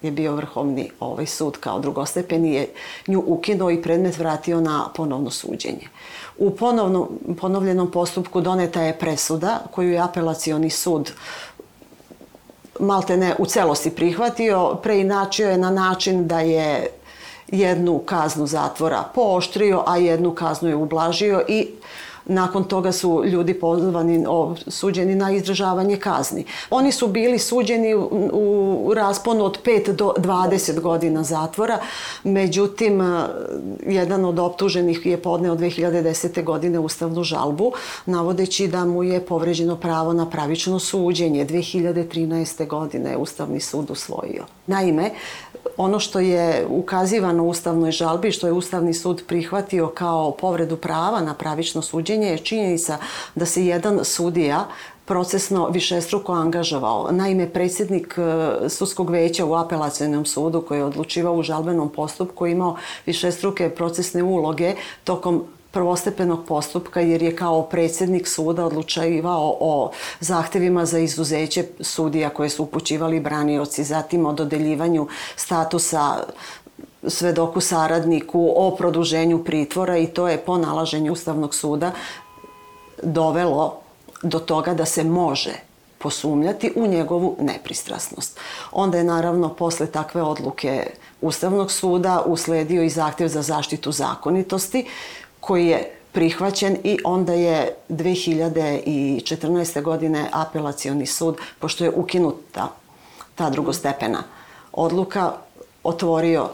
je 0.02 0.12
bio 0.12 0.36
vrhovni 0.36 0.92
ovaj 1.00 1.26
sud 1.26 1.58
kao 1.58 1.80
drugostepeni 1.80 2.54
je 2.54 2.68
nju 3.08 3.24
ukinuo 3.28 3.72
i 3.72 3.82
predmet 3.82 4.18
vratio 4.18 4.62
na 4.62 4.90
ponovno 4.96 5.30
suđenje. 5.30 5.88
U 6.38 6.52
ponovno, 6.52 7.10
ponovljenom 7.42 7.92
postupku 7.92 8.42
doneta 8.42 8.82
je 8.82 8.98
presuda 9.00 9.60
koju 9.72 9.92
je 9.92 10.00
apelacioni 10.00 10.70
sud 10.70 11.12
malte 12.80 13.18
ne 13.18 13.36
u 13.40 13.46
celosti 13.46 13.90
prihvatio, 13.90 14.76
preinačio 14.84 15.50
je 15.50 15.58
na 15.58 15.72
način 15.72 16.28
da 16.28 16.40
je 16.40 16.88
jednu 17.48 18.00
kaznu 18.00 18.48
zatvora 18.48 19.04
pooštrio, 19.16 19.84
a 19.88 19.98
jednu 19.98 20.36
kaznu 20.36 20.70
je 20.70 20.76
ublažio 20.76 21.44
i 21.48 21.68
Nakon 22.30 22.64
toga 22.64 22.92
su 22.92 23.24
ljudi 23.26 23.54
pozvani, 23.54 24.26
suđeni 24.68 25.16
na 25.16 25.32
izdržavanje 25.32 25.98
kazni. 25.98 26.46
Oni 26.70 26.92
su 26.92 27.08
bili 27.08 27.40
suđeni 27.40 27.96
u, 27.96 28.94
rasponu 28.96 29.46
od 29.46 29.60
5 29.64 29.92
do 29.92 30.14
20 30.18 30.80
godina 30.80 31.24
zatvora, 31.24 31.80
međutim, 32.24 33.02
jedan 33.86 34.26
od 34.26 34.40
optuženih 34.40 35.06
je 35.06 35.22
podneo 35.22 35.56
2010. 35.56 36.44
godine 36.44 36.80
ustavnu 36.80 37.24
žalbu, 37.24 37.72
navodeći 38.06 38.68
da 38.68 38.86
mu 38.86 39.04
je 39.04 39.26
povređeno 39.26 39.76
pravo 39.76 40.14
na 40.14 40.30
pravično 40.30 40.80
suđenje. 40.80 41.46
2013. 41.46 42.68
godine 42.68 43.10
je 43.10 43.18
Ustavni 43.18 43.60
sud 43.60 43.92
usvojio. 43.92 44.57
Naime, 44.68 45.12
ono 45.78 46.00
što 46.00 46.20
je 46.20 46.66
ukazivano 46.70 47.44
u 47.44 47.50
ustavnoj 47.50 47.92
žalbi, 47.92 48.32
što 48.32 48.48
je 48.48 48.54
Ustavni 48.54 48.94
sud 48.94 49.24
prihvatio 49.28 49.88
kao 49.88 50.32
povredu 50.32 50.78
prava 50.78 51.22
na 51.22 51.34
pravično 51.34 51.82
suđenje, 51.82 52.28
je 52.28 52.38
činjenica 52.38 52.98
da 53.36 53.46
se 53.46 53.66
jedan 53.66 54.00
sudija 54.04 54.68
procesno 55.06 55.70
višestruko 55.70 56.34
angažovao. 56.34 57.12
Naime, 57.12 57.50
predsjednik 57.50 58.16
e, 58.18 58.70
sudskog 58.70 59.10
veća 59.10 59.46
u 59.46 59.56
apelacijnom 59.56 60.26
sudu 60.26 60.62
koji 60.62 60.78
je 60.78 60.84
odlučivao 60.84 61.34
u 61.34 61.44
žalbenom 61.44 61.90
postupku 61.90 62.48
imao 62.48 62.76
višestruke 63.06 63.70
procesne 63.70 64.24
uloge 64.24 64.76
tokom 65.04 65.44
prvostepenog 65.72 66.46
postupka 66.48 67.02
jer 67.02 67.24
je 67.24 67.36
kao 67.36 67.62
predsjednik 67.64 68.28
suda 68.28 68.66
odlučivao 68.66 69.58
o 69.60 69.92
zahtevima 70.20 70.86
za 70.86 71.00
izuzeće 71.00 71.66
sudija 71.80 72.30
koje 72.30 72.50
su 72.50 72.64
upućivali 72.64 73.20
branioci, 73.20 73.84
zatim 73.84 74.26
o 74.26 74.34
dodeljivanju 74.34 75.08
statusa 75.36 76.24
svedoku 77.08 77.62
saradniku 77.62 78.54
o 78.56 78.76
produženju 78.76 79.44
pritvora 79.44 79.98
i 79.98 80.08
to 80.08 80.28
je 80.28 80.38
po 80.38 80.58
nalaženju 80.58 81.14
Ustavnog 81.14 81.56
suda 81.56 81.92
dovelo 83.04 83.80
do 84.24 84.40
toga 84.40 84.74
da 84.74 84.86
se 84.86 85.04
može 85.04 85.54
posumljati 85.98 86.72
u 86.76 86.88
njegovu 86.88 87.36
nepristrasnost. 87.40 88.40
Onda 88.72 88.98
je 88.98 89.04
naravno 89.04 89.54
posle 89.54 89.88
takve 89.88 90.22
odluke 90.22 90.90
Ustavnog 91.22 91.72
suda 91.72 92.24
usledio 92.26 92.84
i 92.84 92.90
zahtev 92.90 93.28
za 93.28 93.42
zaštitu 93.42 93.92
zakonitosti 93.92 94.86
koji 95.40 95.68
je 95.68 95.92
prihvaćen 96.12 96.78
i 96.84 97.00
onda 97.04 97.34
je 97.34 97.76
2014. 97.90 99.82
godine 99.82 100.30
apelacioni 100.32 101.06
sud, 101.06 101.38
pošto 101.60 101.84
je 101.84 101.92
ukinuta 101.92 102.72
ta 103.36 103.50
drugostepena 103.50 104.24
odluka, 104.72 105.32
otvorio 105.84 106.50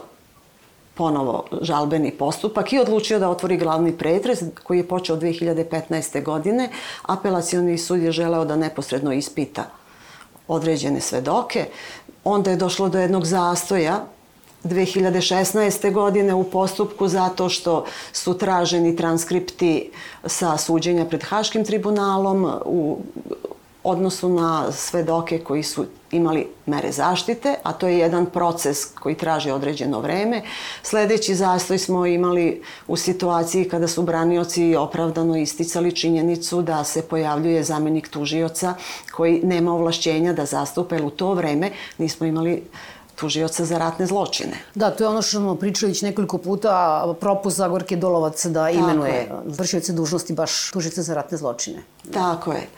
ponovo 0.94 1.44
žalbeni 1.62 2.10
postupak 2.10 2.72
i 2.72 2.78
odlučio 2.78 3.18
da 3.18 3.30
otvori 3.30 3.56
glavni 3.56 3.92
pretres 3.98 4.38
koji 4.62 4.78
je 4.78 4.88
počeo 4.88 5.16
2015. 5.16 6.22
godine. 6.22 6.68
Apelacioni 7.02 7.78
sud 7.78 8.02
je 8.02 8.12
želeo 8.12 8.44
da 8.44 8.56
neposredno 8.56 9.12
ispita 9.12 9.64
određene 10.48 11.00
svedoke. 11.00 11.66
Onda 12.24 12.50
je 12.50 12.56
došlo 12.56 12.88
do 12.88 12.98
jednog 12.98 13.24
zastoja 13.24 14.04
2016. 14.64 15.92
godine 15.92 16.34
u 16.34 16.44
postupku 16.44 17.08
zato 17.08 17.48
što 17.48 17.84
su 18.12 18.38
traženi 18.38 18.96
transkripti 18.96 19.90
sa 20.26 20.56
suđenja 20.56 21.04
pred 21.04 21.22
Haškim 21.22 21.64
tribunalom 21.64 22.50
u 22.64 22.98
odnosu 23.84 24.28
na 24.28 24.72
svedoke 24.72 25.38
koji 25.38 25.62
su 25.62 25.86
imali 26.10 26.46
mere 26.66 26.92
zaštite, 26.92 27.54
a 27.62 27.72
to 27.72 27.88
je 27.88 27.98
jedan 27.98 28.26
proces 28.26 28.84
koji 28.84 29.14
traži 29.14 29.50
određeno 29.50 30.00
vreme. 30.00 30.42
Sledeći 30.82 31.34
zastoj 31.34 31.78
smo 31.78 32.06
imali 32.06 32.62
u 32.86 32.96
situaciji 32.96 33.68
kada 33.68 33.88
su 33.88 34.02
branioci 34.02 34.76
opravdano 34.76 35.36
isticali 35.36 35.92
činjenicu 35.92 36.62
da 36.62 36.84
se 36.84 37.02
pojavljuje 37.02 37.62
zamenik 37.62 38.08
tužioca 38.08 38.74
koji 39.12 39.40
nema 39.42 39.74
ovlašćenja 39.74 40.32
da 40.32 40.44
zastupa, 40.44 40.94
jer 40.94 41.04
u 41.04 41.10
to 41.10 41.34
vreme 41.34 41.70
nismo 41.98 42.26
imali 42.26 42.62
tužioca 43.14 43.64
za 43.64 43.78
ratne 43.78 44.06
zločine. 44.06 44.56
Da, 44.74 44.90
to 44.90 45.04
je 45.04 45.08
ono 45.08 45.22
što 45.22 45.38
smo 45.38 45.54
pričali 45.54 45.90
već 45.92 46.02
nekoliko 46.02 46.38
puta, 46.38 47.14
propust 47.20 47.56
Zagorke 47.56 47.96
Dolovac 47.96 48.46
da 48.46 48.70
imenuje 48.70 49.30
vršioce 49.44 49.92
dužnosti 49.92 50.32
baš 50.32 50.70
tužice 50.70 51.02
za 51.02 51.14
ratne 51.14 51.38
zločine. 51.38 51.82
Tako 52.12 52.52
je. 52.52 52.68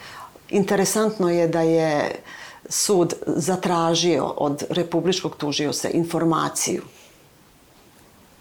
Interesantno 0.48 1.30
je 1.30 1.48
da 1.48 1.60
je 1.60 2.20
sud 2.68 3.14
zatražio 3.26 4.24
od 4.24 4.64
republičkog 4.70 5.36
tužioca 5.36 5.88
informaciju 5.88 6.82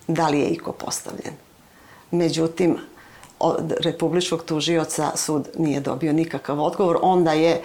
da 0.08 0.28
li 0.30 0.40
je 0.40 0.50
iko 0.50 0.72
postavljen. 0.72 1.34
Međutim, 2.12 2.78
od 3.40 3.74
republičkog 3.80 4.44
tužioca 4.44 5.12
sud 5.16 5.48
nije 5.58 5.80
dobio 5.80 6.14
nikakav 6.14 6.62
odgovor, 6.62 6.98
onda 7.02 7.34
je 7.34 7.62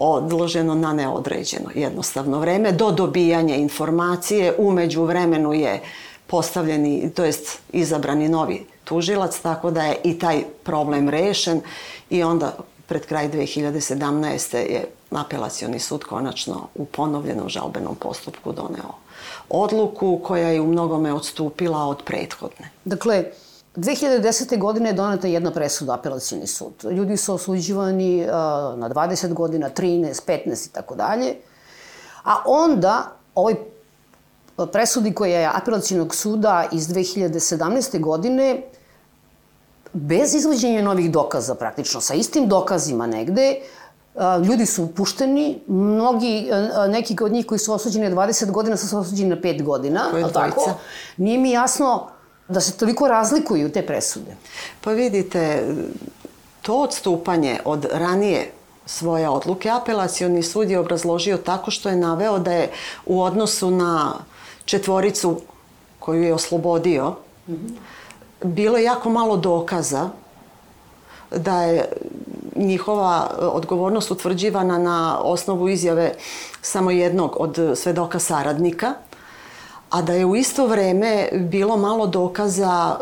odloženo 0.00 0.74
na 0.74 0.92
neodređeno 0.92 1.70
jednostavno 1.74 2.38
vreme 2.38 2.72
do 2.72 2.90
dobijanja 2.90 3.54
informacije. 3.54 4.54
Umeđu 4.58 5.04
vremenu 5.04 5.52
je 5.52 5.82
postavljeni, 6.26 7.10
to 7.14 7.24
jest 7.24 7.58
izabrani 7.72 8.28
novi 8.28 8.66
tužilac, 8.84 9.38
tako 9.38 9.70
da 9.70 9.82
je 9.82 9.96
i 10.04 10.18
taj 10.18 10.42
problem 10.62 11.08
rešen 11.08 11.60
i 12.10 12.22
onda 12.22 12.56
pred 12.86 13.06
kraj 13.06 13.30
2017. 13.30 14.56
je 14.56 14.88
apelacioni 15.10 15.78
sud 15.78 16.04
konačno 16.04 16.68
u 16.74 16.84
ponovljenom 16.84 17.48
žalbenom 17.48 17.94
postupku 17.94 18.52
doneo 18.52 19.06
odluku 19.48 20.20
koja 20.24 20.48
je 20.48 20.60
u 20.60 20.66
mnogome 20.66 21.12
odstupila 21.12 21.84
od 21.84 22.02
prethodne. 22.04 22.70
Dakle, 22.84 23.24
2010. 23.76 24.58
godine 24.58 24.88
je 24.88 24.92
doneta 24.92 25.28
jedna 25.28 25.50
presuda 25.50 25.94
apelacijni 25.94 26.46
sud. 26.46 26.84
Ljudi 26.90 27.16
su 27.16 27.34
osuđivani 27.34 28.20
uh, 28.22 28.28
na 28.78 28.90
20 28.90 29.32
godina, 29.32 29.70
13, 29.70 30.20
15 30.26 30.68
i 30.68 30.72
tako 30.72 30.94
dalje. 30.94 31.34
A 32.24 32.42
onda 32.46 33.12
ovoj 33.34 33.56
presudi 34.72 35.12
koja 35.12 35.38
je 35.38 35.50
apelacijnog 35.54 36.14
suda 36.14 36.64
iz 36.72 36.88
2017. 36.88 38.00
godine 38.00 38.62
bez 39.92 40.34
izvođenja 40.34 40.82
novih 40.82 41.10
dokaza 41.10 41.54
praktično, 41.54 42.00
sa 42.00 42.14
istim 42.14 42.48
dokazima 42.48 43.06
negde, 43.06 43.60
ljudi 44.48 44.66
su 44.66 44.94
pušteni, 44.94 45.60
mnogi, 45.66 46.50
neki 46.88 47.16
od 47.22 47.32
njih 47.32 47.46
koji 47.46 47.58
su 47.58 47.72
osuđeni 47.72 48.08
na 48.08 48.16
20 48.16 48.50
godina 48.50 48.76
su 48.76 48.98
osuđeni 48.98 49.30
na 49.30 49.36
5 49.36 49.62
godina, 49.62 50.04
ali 50.12 50.32
tako? 50.32 50.74
Nije 51.16 51.38
mi 51.38 51.50
jasno 51.50 52.08
da 52.48 52.60
se 52.60 52.72
toliko 52.72 53.08
razlikuju 53.08 53.72
te 53.72 53.86
presude. 53.86 54.36
Pa 54.80 54.92
vidite, 54.92 55.64
to 56.62 56.74
odstupanje 56.82 57.60
od 57.64 57.86
ranije 57.92 58.50
svoje 58.86 59.28
odluke 59.28 59.70
apelacioni 59.70 60.42
sud 60.42 60.70
je 60.70 60.78
obrazložio 60.78 61.36
tako 61.36 61.70
što 61.70 61.88
je 61.88 61.96
naveo 61.96 62.38
da 62.38 62.52
je 62.52 62.70
u 63.06 63.22
odnosu 63.22 63.70
na 63.70 64.14
četvoricu 64.64 65.40
koju 65.98 66.22
je 66.22 66.34
oslobodio, 66.34 67.14
bilo 68.42 68.78
je 68.78 68.84
jako 68.84 69.10
malo 69.10 69.36
dokaza 69.36 70.10
da 71.30 71.62
je 71.62 71.92
njihova 72.56 73.30
odgovornost 73.38 74.10
utvrđivana 74.10 74.78
na 74.78 75.18
osnovu 75.18 75.68
izjave 75.68 76.14
samo 76.62 76.90
jednog 76.90 77.36
od 77.38 77.58
svedoka 77.74 78.18
saradnika, 78.18 78.94
a 79.90 80.02
da 80.02 80.12
je 80.12 80.26
u 80.26 80.36
isto 80.36 80.66
vreme 80.66 81.28
bilo 81.32 81.76
malo 81.76 82.06
dokaza 82.06 82.96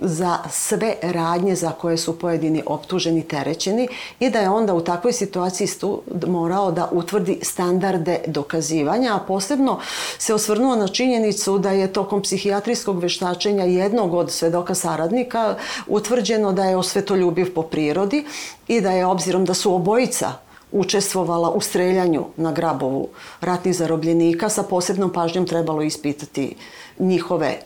za 0.00 0.38
sve 0.50 0.94
radnje 1.02 1.54
za 1.54 1.70
koje 1.70 1.98
su 1.98 2.18
pojedini 2.18 2.62
optuženi 2.66 3.22
terećeni 3.22 3.88
i 4.20 4.30
da 4.30 4.38
je 4.38 4.50
onda 4.50 4.74
u 4.74 4.80
takvoj 4.80 5.12
situaciji 5.12 5.66
stud 5.66 6.24
morao 6.26 6.72
da 6.72 6.88
utvrdi 6.92 7.38
standarde 7.42 8.20
dokazivanja, 8.26 9.14
a 9.14 9.18
posebno 9.18 9.78
se 10.18 10.34
osvrnuo 10.34 10.76
na 10.76 10.88
činjenicu 10.88 11.58
da 11.58 11.70
je 11.70 11.92
tokom 11.92 12.22
psihijatrijskog 12.22 12.98
veštačenja 12.98 13.64
jednog 13.64 14.14
od 14.14 14.30
svedoka 14.30 14.74
saradnika 14.74 15.56
utvrđeno 15.86 16.52
da 16.52 16.64
je 16.64 16.76
osvetoljubiv 16.76 17.54
po 17.54 17.62
prirodi 17.62 18.24
i 18.68 18.80
da 18.80 18.90
je 18.90 19.06
obzirom 19.06 19.44
da 19.44 19.54
su 19.54 19.74
obojica 19.74 20.43
učestvovala 20.74 21.50
u 21.50 21.60
streljanju 21.60 22.24
na 22.36 22.52
Grabovu 22.52 23.08
ratnih 23.40 23.76
zarobljenika, 23.76 24.48
sa 24.48 24.62
posebnom 24.62 25.12
pažnjom 25.12 25.46
trebalo 25.46 25.82
ispitati 25.82 26.56
njihove 26.98 27.58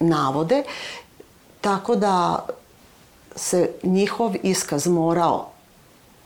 navode 0.00 0.62
Tako 1.66 1.96
da 1.96 2.46
se 3.36 3.70
njihov 3.82 4.34
iskaz 4.42 4.86
morao 4.86 5.50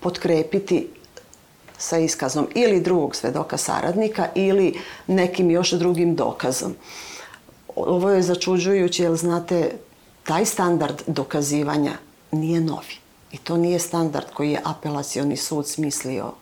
potkrepiti 0.01 0.89
sa 1.79 1.99
iskazom 1.99 2.49
ili 2.55 2.81
drugog 2.81 3.17
svedoka 3.17 3.57
saradnika 3.57 4.29
ili 4.35 4.81
nekim 5.07 5.51
još 5.51 5.71
drugim 5.71 6.15
dokazom. 6.15 6.75
Ovo 7.77 8.11
je 8.11 8.23
začuđujuće 8.23 9.03
jer 9.03 9.17
znate, 9.17 9.71
taj 10.25 10.45
standard 10.45 11.03
dokazivanja 11.07 11.93
nije 12.33 12.61
novi. 12.61 13.00
I 13.33 13.39
to 13.39 13.57
nije 13.57 13.79
standard 13.79 14.27
koji 14.35 14.51
je 14.51 14.61
apelacioni 14.65 15.37
sud 15.37 15.69
smislio 15.69 16.33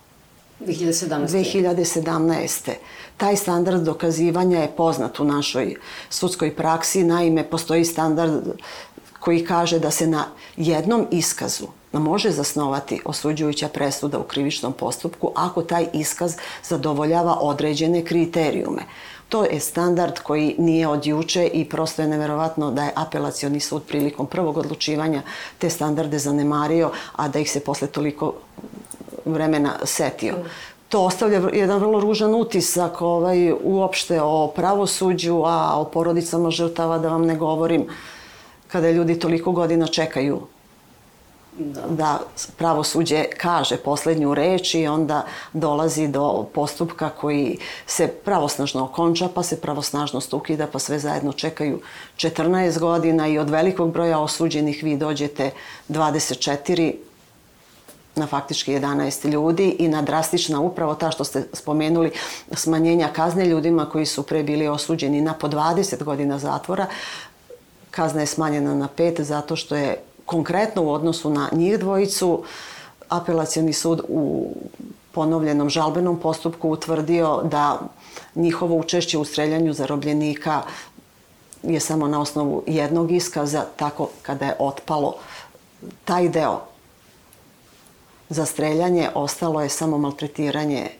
2017. 0.61 1.27
2017. 1.27 2.73
Taj 3.17 3.37
standard 3.37 3.83
dokazivanja 3.83 4.59
je 4.59 4.77
poznat 4.77 5.21
u 5.21 5.25
našoj 5.25 5.77
sudskoj 6.11 6.57
praksi. 6.57 7.05
Naime, 7.05 7.51
postoji 7.51 7.85
standard 7.85 8.45
koji 9.21 9.45
kaže 9.45 9.79
da 9.79 9.91
se 9.91 10.07
na 10.07 10.25
jednom 10.57 11.07
iskazu 11.11 11.67
može 11.93 12.31
zasnovati 12.31 13.01
osuđujuća 13.05 13.69
presuda 13.69 14.19
u 14.19 14.23
krivičnom 14.23 14.73
postupku 14.73 15.33
ako 15.37 15.63
taj 15.63 15.87
iskaz 15.93 16.37
zadovoljava 16.69 17.39
određene 17.41 18.05
kriterijume. 18.05 18.83
To 19.29 19.45
je 19.45 19.61
standard 19.61 20.19
koji 20.19 20.55
nije 20.59 20.89
od 20.89 21.07
juče 21.07 21.47
i 21.47 21.65
prosto 21.69 22.03
je 22.03 22.09
neverovatno 22.09 22.71
da 22.71 22.85
je 22.85 22.93
apelacioni 22.95 23.61
sud 23.61 23.83
prilikom 23.89 24.27
prvog 24.27 24.57
odlučivanja 24.57 25.23
te 25.59 25.71
standarde 25.71 26.19
zanemario, 26.19 26.91
a 27.17 27.29
da 27.29 27.39
ih 27.39 27.51
se 27.51 27.61
posle 27.61 27.89
toliko 27.89 28.35
vremena 29.25 29.73
setio. 29.85 30.35
To 30.89 31.05
ostavlja 31.05 31.43
jedan 31.53 31.79
vrlo 31.79 32.01
ružan 32.01 32.35
utisak 32.35 33.03
ovaj, 33.03 33.53
uopšte 33.63 34.21
o 34.23 34.53
pravosuđu, 34.57 35.43
a 35.47 35.81
o 35.81 35.85
porodicama 35.85 36.51
žrtava 36.51 36.99
da 36.99 37.09
vam 37.09 37.27
ne 37.27 37.37
govorim 37.37 37.87
kada 38.69 38.91
ljudi 38.91 39.19
toliko 39.19 39.53
godina 39.53 39.87
čekaju 39.87 40.41
da. 41.59 42.21
pravosuđe 42.57 43.25
kaže 43.37 43.77
poslednju 43.77 44.35
reč 44.35 44.75
i 44.75 44.87
onda 44.87 45.25
dolazi 45.53 46.09
do 46.09 46.47
postupka 46.55 47.11
koji 47.11 47.59
se 47.87 48.09
pravosnažno 48.09 48.85
okonča, 48.85 49.29
pa 49.35 49.43
se 49.43 49.61
pravosnažno 49.61 50.21
ukida, 50.33 50.67
pa 50.67 50.79
sve 50.79 50.99
zajedno 50.99 51.33
čekaju 51.33 51.81
14 52.17 52.79
godina 52.79 53.29
i 53.29 53.39
od 53.39 53.51
velikog 53.51 53.93
broja 53.93 54.19
osuđenih 54.19 54.83
vi 54.83 54.97
dođete 54.97 55.51
24 55.89 56.95
na 58.19 58.27
faktički 58.27 58.73
11 58.73 59.29
ljudi 59.29 59.77
i 59.79 59.89
na 59.89 60.03
drastična 60.03 60.61
upravo 60.61 60.95
ta 60.95 61.11
što 61.11 61.25
ste 61.25 61.47
spomenuli 61.53 62.11
smanjenja 62.53 63.09
kazne 63.13 63.47
ljudima 63.47 63.87
koji 63.87 64.07
su 64.07 64.23
pre 64.23 64.43
bili 64.43 64.69
osuđeni 64.69 65.21
na 65.21 65.35
po 65.35 65.49
20 65.49 66.03
godina 66.05 66.39
zatvora 66.39 66.87
kazna 67.91 68.21
je 68.21 68.27
smanjena 68.27 68.75
na 68.75 68.89
pet 68.89 69.21
zato 69.21 69.57
što 69.57 69.77
je 69.77 69.97
konkretno 70.29 70.83
u 70.83 70.91
odnosu 70.93 71.31
na 71.31 71.49
njih 71.53 71.79
dvojicu 71.79 72.43
apelacioni 73.09 73.73
sud 73.73 74.01
u 74.09 74.55
ponovljenom 75.13 75.69
žalbenom 75.69 76.21
postupku 76.21 76.71
utvrdio 76.71 77.43
da 77.45 77.81
njihovo 78.35 78.77
učešće 78.77 79.19
u 79.19 79.25
streljanju 79.25 79.73
zarobljenika 79.73 80.63
je 81.63 81.81
samo 81.81 82.09
na 82.09 82.21
osnovu 82.21 82.63
jednog 82.67 83.13
iskaza, 83.13 83.65
tako 83.77 84.09
kada 84.23 84.47
je 84.47 84.57
otpalo 84.59 85.15
taj 86.05 86.29
deo 86.29 86.61
za 88.29 88.47
streljanje, 88.47 89.09
ostalo 89.15 89.63
je 89.63 89.69
samo 89.69 89.99
maltretiranje 89.99 90.91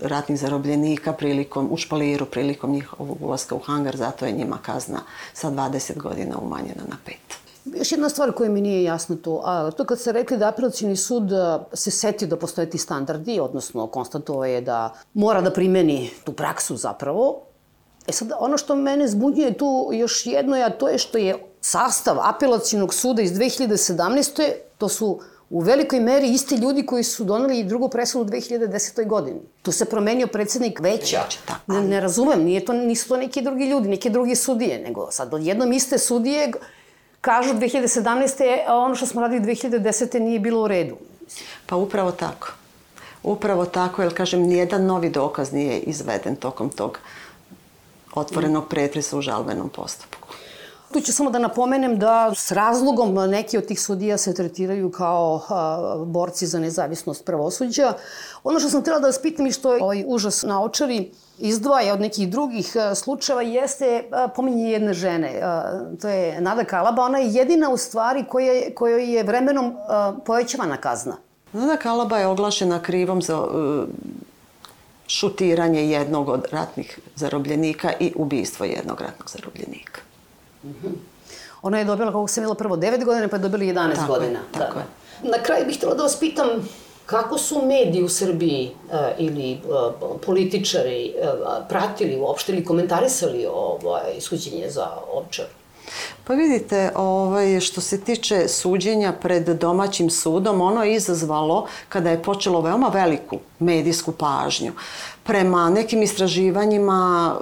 ratnih 0.00 0.40
zarobljenika 0.40 1.12
prilikom, 1.12 1.68
u 1.70 1.76
špaliru 1.76 2.26
prilikom 2.26 2.70
njihovog 2.70 3.22
ulaska 3.22 3.54
u 3.54 3.58
hangar, 3.58 3.96
zato 3.96 4.26
je 4.26 4.32
njima 4.32 4.58
kazna 4.62 5.00
sa 5.34 5.50
20 5.50 5.96
godina 5.96 6.38
umanjena 6.38 6.82
na 6.88 6.96
pet. 7.04 7.47
Još 7.74 7.92
jedna 7.92 8.08
stvar 8.08 8.32
koja 8.32 8.50
mi 8.50 8.60
nije 8.60 8.82
jasna 8.82 9.16
tu, 9.22 9.40
a 9.44 9.70
to 9.70 9.84
kad 9.84 10.00
ste 10.00 10.12
rekli 10.12 10.36
da 10.38 10.48
apelacijni 10.48 10.96
sud 10.96 11.30
se 11.72 11.90
setio 11.90 12.28
da 12.28 12.36
postoje 12.36 12.70
ti 12.70 12.78
standardi, 12.78 13.40
odnosno 13.40 13.86
konstatovao 13.86 14.44
je 14.44 14.60
da 14.60 14.94
mora 15.14 15.40
da 15.40 15.50
primeni 15.50 16.10
tu 16.24 16.32
praksu 16.32 16.76
zapravo, 16.76 17.48
E 18.08 18.12
sad, 18.12 18.32
ono 18.38 18.58
što 18.58 18.76
mene 18.76 19.08
zbunjuje 19.08 19.58
tu 19.58 19.90
još 19.92 20.26
jedno 20.26 20.56
je, 20.56 20.64
a 20.64 20.70
to 20.70 20.88
je 20.88 20.98
što 20.98 21.18
je 21.18 21.36
sastav 21.60 22.16
apelacijnog 22.22 22.94
suda 22.94 23.22
iz 23.22 23.32
2017. 23.32 24.52
to 24.78 24.88
su 24.88 25.20
u 25.50 25.60
velikoj 25.60 26.00
meri 26.00 26.28
isti 26.28 26.54
ljudi 26.54 26.86
koji 26.86 27.04
su 27.04 27.24
doneli 27.24 27.64
drugu 27.64 27.88
presudu 27.88 28.24
u 28.24 28.28
2010. 28.28 29.06
godini. 29.06 29.40
Tu 29.62 29.72
se 29.72 29.84
promenio 29.84 30.26
predsednik 30.26 30.80
veća. 30.80 31.20
Ne, 31.66 31.80
ne 31.80 32.00
razumem, 32.00 32.44
nije 32.44 32.64
to, 32.64 32.72
nisu 32.72 33.08
to 33.08 33.16
neki 33.16 33.42
drugi 33.42 33.64
ljudi, 33.64 33.88
neke 33.88 34.10
drugi 34.10 34.34
sudije, 34.34 34.82
nego 34.82 35.10
sad 35.10 35.32
jednom 35.40 35.72
iste 35.72 35.98
sudije 35.98 36.52
kažu 37.20 37.54
2017. 37.54 38.64
a 38.66 38.76
ono 38.76 38.94
što 38.94 39.06
smo 39.06 39.20
radili 39.20 39.40
2010. 39.40 40.18
nije 40.18 40.40
bilo 40.40 40.62
u 40.62 40.68
redu. 40.68 40.96
Pa 41.66 41.76
upravo 41.76 42.12
tako. 42.12 42.52
Upravo 43.22 43.64
tako, 43.64 44.02
jer 44.02 44.16
kažem, 44.16 44.40
nijedan 44.40 44.86
novi 44.86 45.10
dokaz 45.10 45.52
nije 45.52 45.78
izveden 45.78 46.36
tokom 46.36 46.70
tog 46.70 46.98
otvorenog 48.14 48.68
pretresa 48.68 49.18
u 49.18 49.20
žalbenom 49.20 49.68
postupku. 49.68 50.28
Tu 50.92 51.00
ću 51.00 51.12
samo 51.12 51.30
da 51.30 51.38
napomenem 51.38 51.98
da 51.98 52.32
s 52.34 52.52
razlogom 52.52 53.30
neki 53.30 53.58
od 53.58 53.66
tih 53.66 53.80
sudija 53.80 54.18
se 54.18 54.34
tretiraju 54.34 54.90
kao 54.90 55.42
a, 55.48 55.94
borci 56.06 56.46
za 56.46 56.58
nezavisnost 56.58 57.24
pravosuđa. 57.24 57.92
Ono 58.44 58.60
što 58.60 58.70
sam 58.70 58.80
htjela 58.80 58.98
da 58.98 59.06
vas 59.06 59.22
pitam 59.22 59.46
i 59.46 59.52
što 59.52 59.74
je 59.74 59.82
ovaj 59.82 60.04
užas 60.06 60.42
na 60.42 60.62
očari 60.62 61.10
izdvaja 61.38 61.94
od 61.94 62.00
nekih 62.00 62.30
drugih 62.30 62.76
a, 62.76 62.94
slučajeva 62.94 63.42
jeste 63.42 64.04
a, 64.12 64.28
pominje 64.28 64.70
jedne 64.70 64.94
žene. 64.94 65.40
A, 65.42 65.80
to 66.02 66.08
je 66.08 66.40
Nada 66.40 66.64
Kalaba. 66.64 67.02
Ona 67.02 67.18
je 67.18 67.34
jedina 67.34 67.70
u 67.70 67.76
stvari 67.76 68.24
koja, 68.28 68.74
kojoj 68.74 69.14
je 69.14 69.22
vremenom 69.22 69.76
povećavana 70.26 70.76
kazna. 70.76 71.16
Nada 71.52 71.76
Kalaba 71.76 72.18
je 72.18 72.26
oglašena 72.26 72.82
krivom 72.82 73.22
za 73.22 73.46
šutiranje 75.06 75.90
jednog 75.90 76.28
od 76.28 76.46
ratnih 76.52 76.98
zarobljenika 77.16 77.92
i 78.00 78.12
ubistvo 78.16 78.66
jednog 78.66 79.00
ratnog 79.00 79.30
zarobljenika. 79.30 80.00
-hmm. 80.64 80.92
Ona 81.62 81.78
je 81.78 81.84
dobila, 81.84 82.12
kako 82.12 82.28
sam 82.28 82.42
imala 82.42 82.54
prvo 82.54 82.76
9 82.76 83.04
godina, 83.04 83.28
pa 83.28 83.36
je 83.36 83.40
dobila 83.40 83.62
11 83.62 83.94
tako 83.94 84.12
godina. 84.12 84.38
Je, 84.38 84.52
tako 84.52 84.74
da. 84.74 84.80
je. 84.80 85.30
Na 85.36 85.42
kraju 85.42 85.66
bih 85.66 85.76
htjela 85.76 85.94
da 85.94 86.02
vas 86.02 86.20
pitam 86.20 86.46
kako 87.08 87.38
su 87.38 87.62
mediji 87.66 88.02
u 88.02 88.08
Srbiji 88.08 88.70
uh, 88.70 88.94
ili 89.18 89.52
uh, 89.52 90.20
političari 90.26 91.12
uh, 91.14 91.68
pratili 91.68 92.20
uopšte 92.20 92.52
ili 92.52 92.64
komentarisali 92.64 93.46
ovo 93.52 93.98
iskuđenje 94.16 94.70
za 94.70 94.86
Ovčar? 95.12 95.46
Pa 96.24 96.34
vidite, 96.34 96.90
ovaj, 96.94 97.60
što 97.60 97.80
se 97.80 98.00
tiče 98.00 98.48
suđenja 98.48 99.12
pred 99.12 99.48
domaćim 99.48 100.10
sudom, 100.10 100.60
ono 100.60 100.84
je 100.84 100.94
izazvalo 100.94 101.66
kada 101.88 102.10
je 102.10 102.22
počelo 102.22 102.60
veoma 102.60 102.88
veliku 102.88 103.38
medijsku 103.58 104.12
pažnju. 104.12 104.72
Prema 105.24 105.70
nekim 105.70 106.02
istraživanjima 106.02 107.34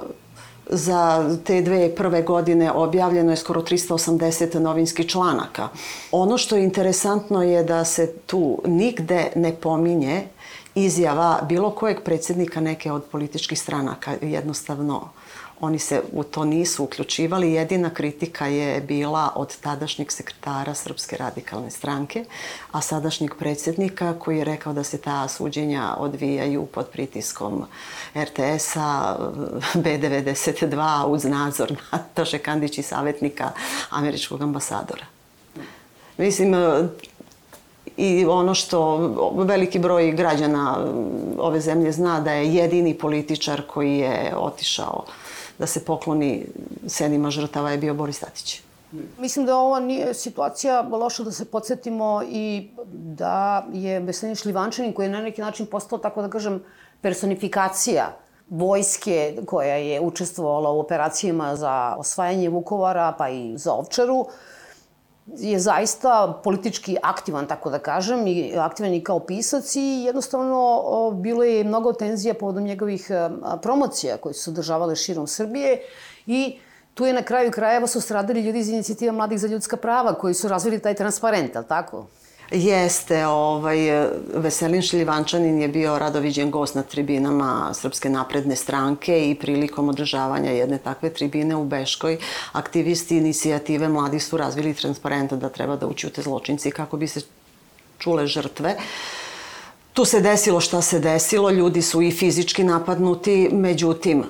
za 0.71 1.37
te 1.45 1.63
dve 1.63 1.95
prve 1.95 2.23
godine 2.23 2.73
objavljeno 2.73 3.31
je 3.31 3.37
skoro 3.37 3.63
380 3.63 4.59
novinskih 4.59 5.07
članaka. 5.07 5.69
Ono 6.13 6.39
što 6.39 6.57
je 6.57 6.65
interesantno 6.65 7.43
je 7.43 7.63
da 7.65 7.85
se 7.85 8.13
tu 8.27 8.63
nigde 8.67 9.33
ne 9.35 9.53
pominje 9.53 10.23
izjava 10.75 11.41
bilo 11.49 11.71
kojeg 11.71 12.01
predsednika 12.05 12.61
neke 12.61 12.93
od 12.93 13.05
političkih 13.05 13.61
stranaka. 13.61 14.15
Jednostavno, 14.23 15.09
Oni 15.61 15.79
se 15.79 16.03
u 16.13 16.25
to 16.25 16.45
nisu 16.45 16.85
uključivali. 16.85 17.53
Jedina 17.53 17.91
kritika 17.91 18.47
je 18.47 18.81
bila 18.81 19.33
od 19.35 19.57
tadašnjeg 19.57 20.13
sekretara 20.13 20.75
Srpske 20.75 21.17
radikalne 21.17 21.71
stranke, 21.71 22.25
a 22.73 22.81
sadašnjeg 22.81 23.35
predsjednika 23.39 24.15
koji 24.19 24.39
je 24.39 24.45
rekao 24.45 24.73
da 24.73 24.85
se 24.85 24.99
ta 24.99 25.29
suđenja 25.29 25.95
odvijaju 25.99 26.67
pod 26.67 26.89
pritiskom 26.89 27.65
RTS-a, 28.15 29.17
B92 29.85 31.05
uz 31.05 31.25
nadzor 31.25 31.73
Nataše 31.93 32.39
Kandić 32.39 32.79
i 32.79 32.83
savjetnika 32.83 33.51
američkog 33.91 34.43
ambasadora. 34.43 35.05
Mislim, 36.19 36.55
i 37.97 38.25
ono 38.25 38.55
što 38.55 38.97
veliki 39.37 39.79
broj 39.79 40.13
građana 40.13 40.77
ove 41.39 41.61
zemlje 41.61 41.93
zna 41.93 42.21
da 42.21 42.33
je 42.33 42.55
jedini 42.55 42.95
političar 42.95 43.63
koji 43.67 43.99
je 43.99 44.35
otišao 44.37 45.05
da 45.59 45.67
se 45.67 45.85
pokloni 45.85 46.47
senima 46.87 47.31
žrtava 47.31 47.71
je 47.71 47.79
bio 47.79 47.95
Boris 47.95 48.21
Tatić. 48.21 48.61
Mislim 49.19 49.47
da 49.47 49.57
ova 49.57 49.81
nije 49.81 50.15
situacija 50.15 50.81
loša 50.81 51.23
da 51.23 51.33
se 51.33 51.45
podsjetimo 51.45 52.23
i 52.29 52.69
da 52.93 53.67
je 53.73 54.01
Veselin 54.01 54.35
Šlivančanin 54.35 54.93
koji 54.93 55.07
je 55.07 55.11
na 55.11 55.21
neki 55.21 55.41
način 55.41 55.67
postao, 55.67 55.99
tako 55.99 56.23
da 56.23 56.31
kažem, 56.31 56.63
personifikacija 57.01 58.17
vojske 58.51 59.37
koja 59.47 59.75
je 59.75 60.01
učestvovala 60.01 60.71
u 60.71 60.81
operacijama 60.81 61.57
za 61.57 61.95
osvajanje 61.99 62.49
Vukovara 62.49 63.15
pa 63.19 63.29
i 63.29 63.59
za 63.59 63.73
Ovčaru, 63.73 64.27
je 65.27 65.59
zaista 65.59 66.41
politički 66.45 66.97
aktivan, 67.03 67.47
tako 67.47 67.71
da 67.71 67.79
kažem, 67.79 68.27
i 68.27 68.57
aktivan 68.57 68.95
i 68.95 69.05
kao 69.05 69.21
pisac 69.21 69.77
i 69.77 70.03
jednostavno 70.07 71.11
bilo 71.15 71.45
je 71.45 71.65
mnogo 71.65 71.93
tenzija 71.93 72.35
povodom 72.35 72.65
njegovih 72.65 73.11
promocija 73.63 74.17
koje 74.17 74.35
su 74.35 74.43
se 74.43 74.51
održavale 74.51 74.97
širom 74.97 75.27
Srbije 75.27 75.81
i 76.27 76.59
tu 76.95 77.07
je 77.07 77.13
na 77.13 77.23
kraju 77.23 77.51
krajeva 77.51 77.87
su 77.87 78.01
stradali 78.01 78.41
ljudi 78.41 78.59
iz 78.59 78.69
inicijativa 78.69 79.13
Mladih 79.13 79.39
za 79.39 79.47
ljudska 79.47 79.77
prava 79.77 80.15
koji 80.15 80.35
su 80.35 80.49
razvili 80.49 80.79
taj 80.79 80.95
transparent, 80.95 81.57
ali 81.57 81.67
tako? 81.67 82.07
Jeste, 82.51 83.27
ovaj, 83.27 83.79
Veselin 84.35 84.83
Šljivančanin 84.83 85.61
je 85.61 85.69
bio 85.69 85.99
radoviđen 85.99 86.51
gost 86.51 86.75
na 86.75 86.83
tribinama 86.83 87.75
Srpske 87.75 88.09
napredne 88.09 88.57
stranke 88.57 89.31
i 89.31 89.35
prilikom 89.35 89.89
održavanja 89.89 90.51
jedne 90.51 90.79
takve 90.79 91.11
tribine 91.11 91.57
u 91.57 91.65
Beškoj 91.65 92.19
aktivisti 92.53 93.17
inicijative 93.17 93.89
mladi 93.89 94.21
su 94.21 94.37
razvili 94.37 94.75
transparent 94.75 95.33
da 95.33 95.49
treba 95.49 95.77
da 95.77 95.87
učute 95.87 96.23
zločinci 96.23 96.71
kako 96.71 96.97
bi 96.97 97.09
se 97.09 97.21
čule 97.99 98.27
žrtve. 98.27 98.77
Tu 99.93 100.05
se 100.05 100.21
desilo 100.21 100.61
šta 100.61 100.83
se 100.83 100.99
desilo, 101.01 101.51
ljudi 101.51 101.83
su 101.83 102.03
i 102.03 102.11
fizički 102.11 102.65
napadnuti, 102.65 103.49
međutim, 103.53 104.25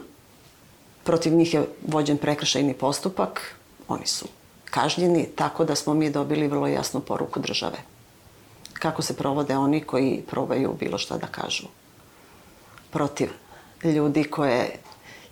protiv 1.04 1.34
njih 1.34 1.54
je 1.54 1.66
vođen 1.86 2.16
prekršajni 2.16 2.74
postupak, 2.74 3.54
oni 3.88 4.06
su 4.06 4.26
kažnjeni, 4.64 5.26
tako 5.34 5.64
da 5.64 5.74
smo 5.74 5.94
mi 5.94 6.10
dobili 6.10 6.48
vrlo 6.48 6.66
jasnu 6.66 7.00
poruku 7.00 7.40
države 7.40 7.95
kako 8.78 9.02
se 9.02 9.16
provode 9.16 9.56
oni 9.56 9.80
koji 9.80 10.22
probaju 10.30 10.76
bilo 10.80 10.98
šta 10.98 11.18
da 11.18 11.26
kažu 11.26 11.66
protiv 12.90 13.30
ljudi 13.84 14.24
koje 14.24 14.78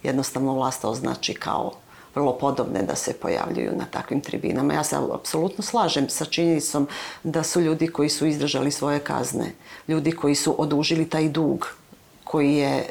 jednostavno 0.03 0.55
vlast 0.55 0.85
označi 0.85 1.35
kao 1.35 1.73
vrlo 2.15 2.39
podobne 2.39 2.83
da 2.83 2.97
se 2.97 3.13
pojavljuju 3.13 3.73
na 3.77 3.85
takvim 3.91 4.21
tribinama. 4.21 4.75
Ja 4.75 4.85
se 4.85 4.97
apsolutno 5.15 5.65
slažem 5.65 6.09
sa 6.09 6.25
činjenicom 6.25 6.89
da 7.23 7.43
su 7.43 7.61
ljudi 7.61 7.89
koji 7.89 8.09
su 8.09 8.27
izdržali 8.27 8.71
svoje 8.71 8.99
kazne, 8.99 9.53
ljudi 9.89 10.13
koji 10.13 10.35
su 10.35 10.55
odužili 10.59 11.09
taj 11.09 11.29
dug 11.29 11.69
koji 12.25 12.55
je 12.55 12.87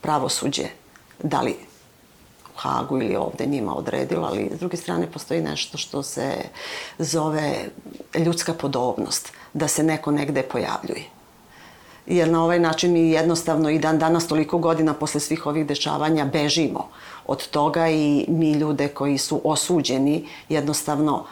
pravosuđe, 0.00 0.64
da 1.22 1.40
li 1.40 1.56
u 2.54 2.58
Hagu 2.58 2.98
ili 2.98 3.16
ovde 3.16 3.46
njima 3.46 3.76
odredilo, 3.76 4.26
ali 4.26 4.50
s 4.56 4.58
druge 4.58 4.76
strane 4.76 5.12
postoji 5.12 5.40
nešto 5.40 5.78
što 5.78 6.02
se 6.02 6.32
zove 6.98 7.54
ljudska 8.14 8.54
podobnost 8.54 9.32
da 9.54 9.68
se 9.68 9.82
neko 9.82 10.10
negde 10.10 10.42
pojavljuje. 10.42 11.04
Jer 12.06 12.28
na 12.28 12.44
ovaj 12.44 12.58
način 12.58 12.92
mi 12.92 13.10
jednostavno 13.10 13.70
i 13.70 13.78
dan 13.78 13.98
danas 13.98 14.26
toliko 14.28 14.58
godina 14.58 14.94
posle 14.94 15.20
svih 15.20 15.46
ovih 15.46 15.66
dešavanja 15.66 16.24
bežimo 16.24 16.88
od 17.26 17.48
toga 17.48 17.88
i 17.88 18.24
mi 18.28 18.52
ljude 18.52 18.88
koji 18.88 19.18
su 19.18 19.40
osuđeni 19.44 20.28
jednostavno 20.48 21.24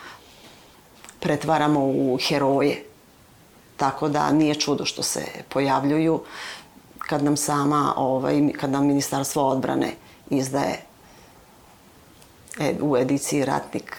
pretvaramo 1.21 1.81
u 1.81 2.19
heroje. 2.29 2.85
Tako 3.77 4.09
da 4.09 4.33
nije 4.33 4.55
čudo 4.55 4.85
što 4.85 5.03
se 5.03 5.25
pojavljuju 5.49 6.21
kad 6.99 7.25
nam 7.25 7.37
sama, 7.37 7.95
ovaj, 7.97 8.53
kad 8.61 8.71
nam 8.71 8.87
Ministarstvo 8.87 9.49
odbrane 9.49 9.95
izdaje 10.31 10.83
u 12.81 12.97
ediciji 12.97 13.45
Ratnik 13.45 13.97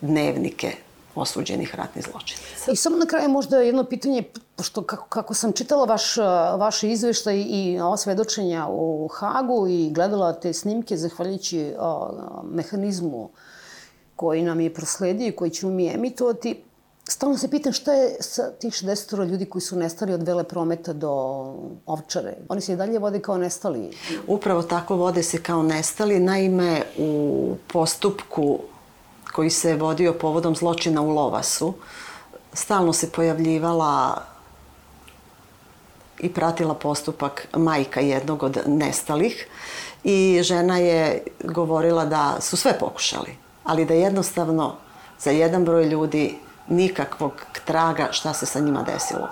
dnevnike 0.00 0.72
osuđenih 1.14 1.74
ratnih 1.74 2.04
zločinaca. 2.04 2.72
I 2.72 2.76
samo 2.76 2.96
na 2.96 3.06
kraju 3.06 3.28
možda 3.28 3.58
jedno 3.58 3.84
pitanje, 3.84 4.22
pošto 4.56 4.82
kako, 4.82 5.06
kako 5.08 5.34
sam 5.34 5.52
čitala 5.52 5.84
vaš, 5.84 6.16
vaš 6.58 6.82
izveštaj 6.82 7.44
i 7.48 7.80
ova 7.80 7.96
svedočenja 7.96 8.66
u 8.70 9.08
Hagu 9.08 9.66
i 9.68 9.90
gledala 9.90 10.32
te 10.32 10.52
snimke 10.52 10.96
zahvaljujući 10.96 11.74
o, 11.78 12.10
mehanizmu 12.44 13.30
koji 14.16 14.42
nam 14.42 14.60
je 14.60 14.74
prosledio 14.74 15.28
i 15.28 15.36
koji 15.36 15.50
ćemo 15.50 15.72
mi 15.72 15.88
emitovati, 15.88 16.62
Stalno 17.10 17.38
se 17.38 17.50
pitam 17.50 17.72
šta 17.72 17.92
je 17.92 18.16
sa 18.20 18.50
tih 18.50 18.72
60 18.72 19.24
ljudi 19.26 19.44
koji 19.44 19.62
su 19.62 19.76
nestali 19.76 20.12
od 20.14 20.22
vele 20.22 20.44
prometa 20.44 20.92
do 20.92 21.10
ovčare. 21.86 22.36
Oni 22.48 22.60
se 22.60 22.72
i 22.72 22.76
dalje 22.76 22.98
vode 22.98 23.20
kao 23.20 23.38
nestali. 23.38 23.90
Upravo 24.26 24.62
tako 24.62 24.96
vode 24.96 25.22
se 25.22 25.42
kao 25.42 25.62
nestali. 25.62 26.20
Naime, 26.20 26.82
u 26.98 27.54
postupku 27.72 28.58
koji 29.40 29.50
se 29.50 29.76
vodio 29.76 30.12
povodom 30.12 30.56
zločina 30.56 31.00
u 31.00 31.10
Lovasu, 31.10 31.74
stalno 32.52 32.92
se 32.92 33.10
pojavljivala 33.12 34.22
i 36.18 36.28
pratila 36.28 36.74
postupak 36.74 37.46
majka 37.56 38.00
jednog 38.00 38.42
od 38.42 38.58
nestalih 38.66 39.46
i 40.04 40.40
žena 40.42 40.76
je 40.78 41.22
govorila 41.44 42.04
da 42.04 42.36
su 42.40 42.56
sve 42.56 42.78
pokušali, 42.78 43.36
ali 43.64 43.84
da 43.84 43.94
jednostavno 43.94 44.76
za 45.18 45.30
jedan 45.30 45.64
broj 45.64 45.84
ljudi 45.84 46.38
nikakvog 46.68 47.32
traga 47.64 48.08
šta 48.10 48.34
se 48.34 48.46
sa 48.46 48.60
njima 48.60 48.82
desilo. 48.82 49.28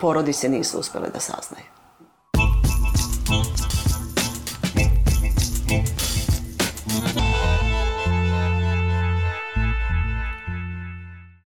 Porodice 0.00 0.48
nisu 0.48 0.78
uspele 0.78 1.08
da 1.14 1.20
saznaju. 1.20 1.69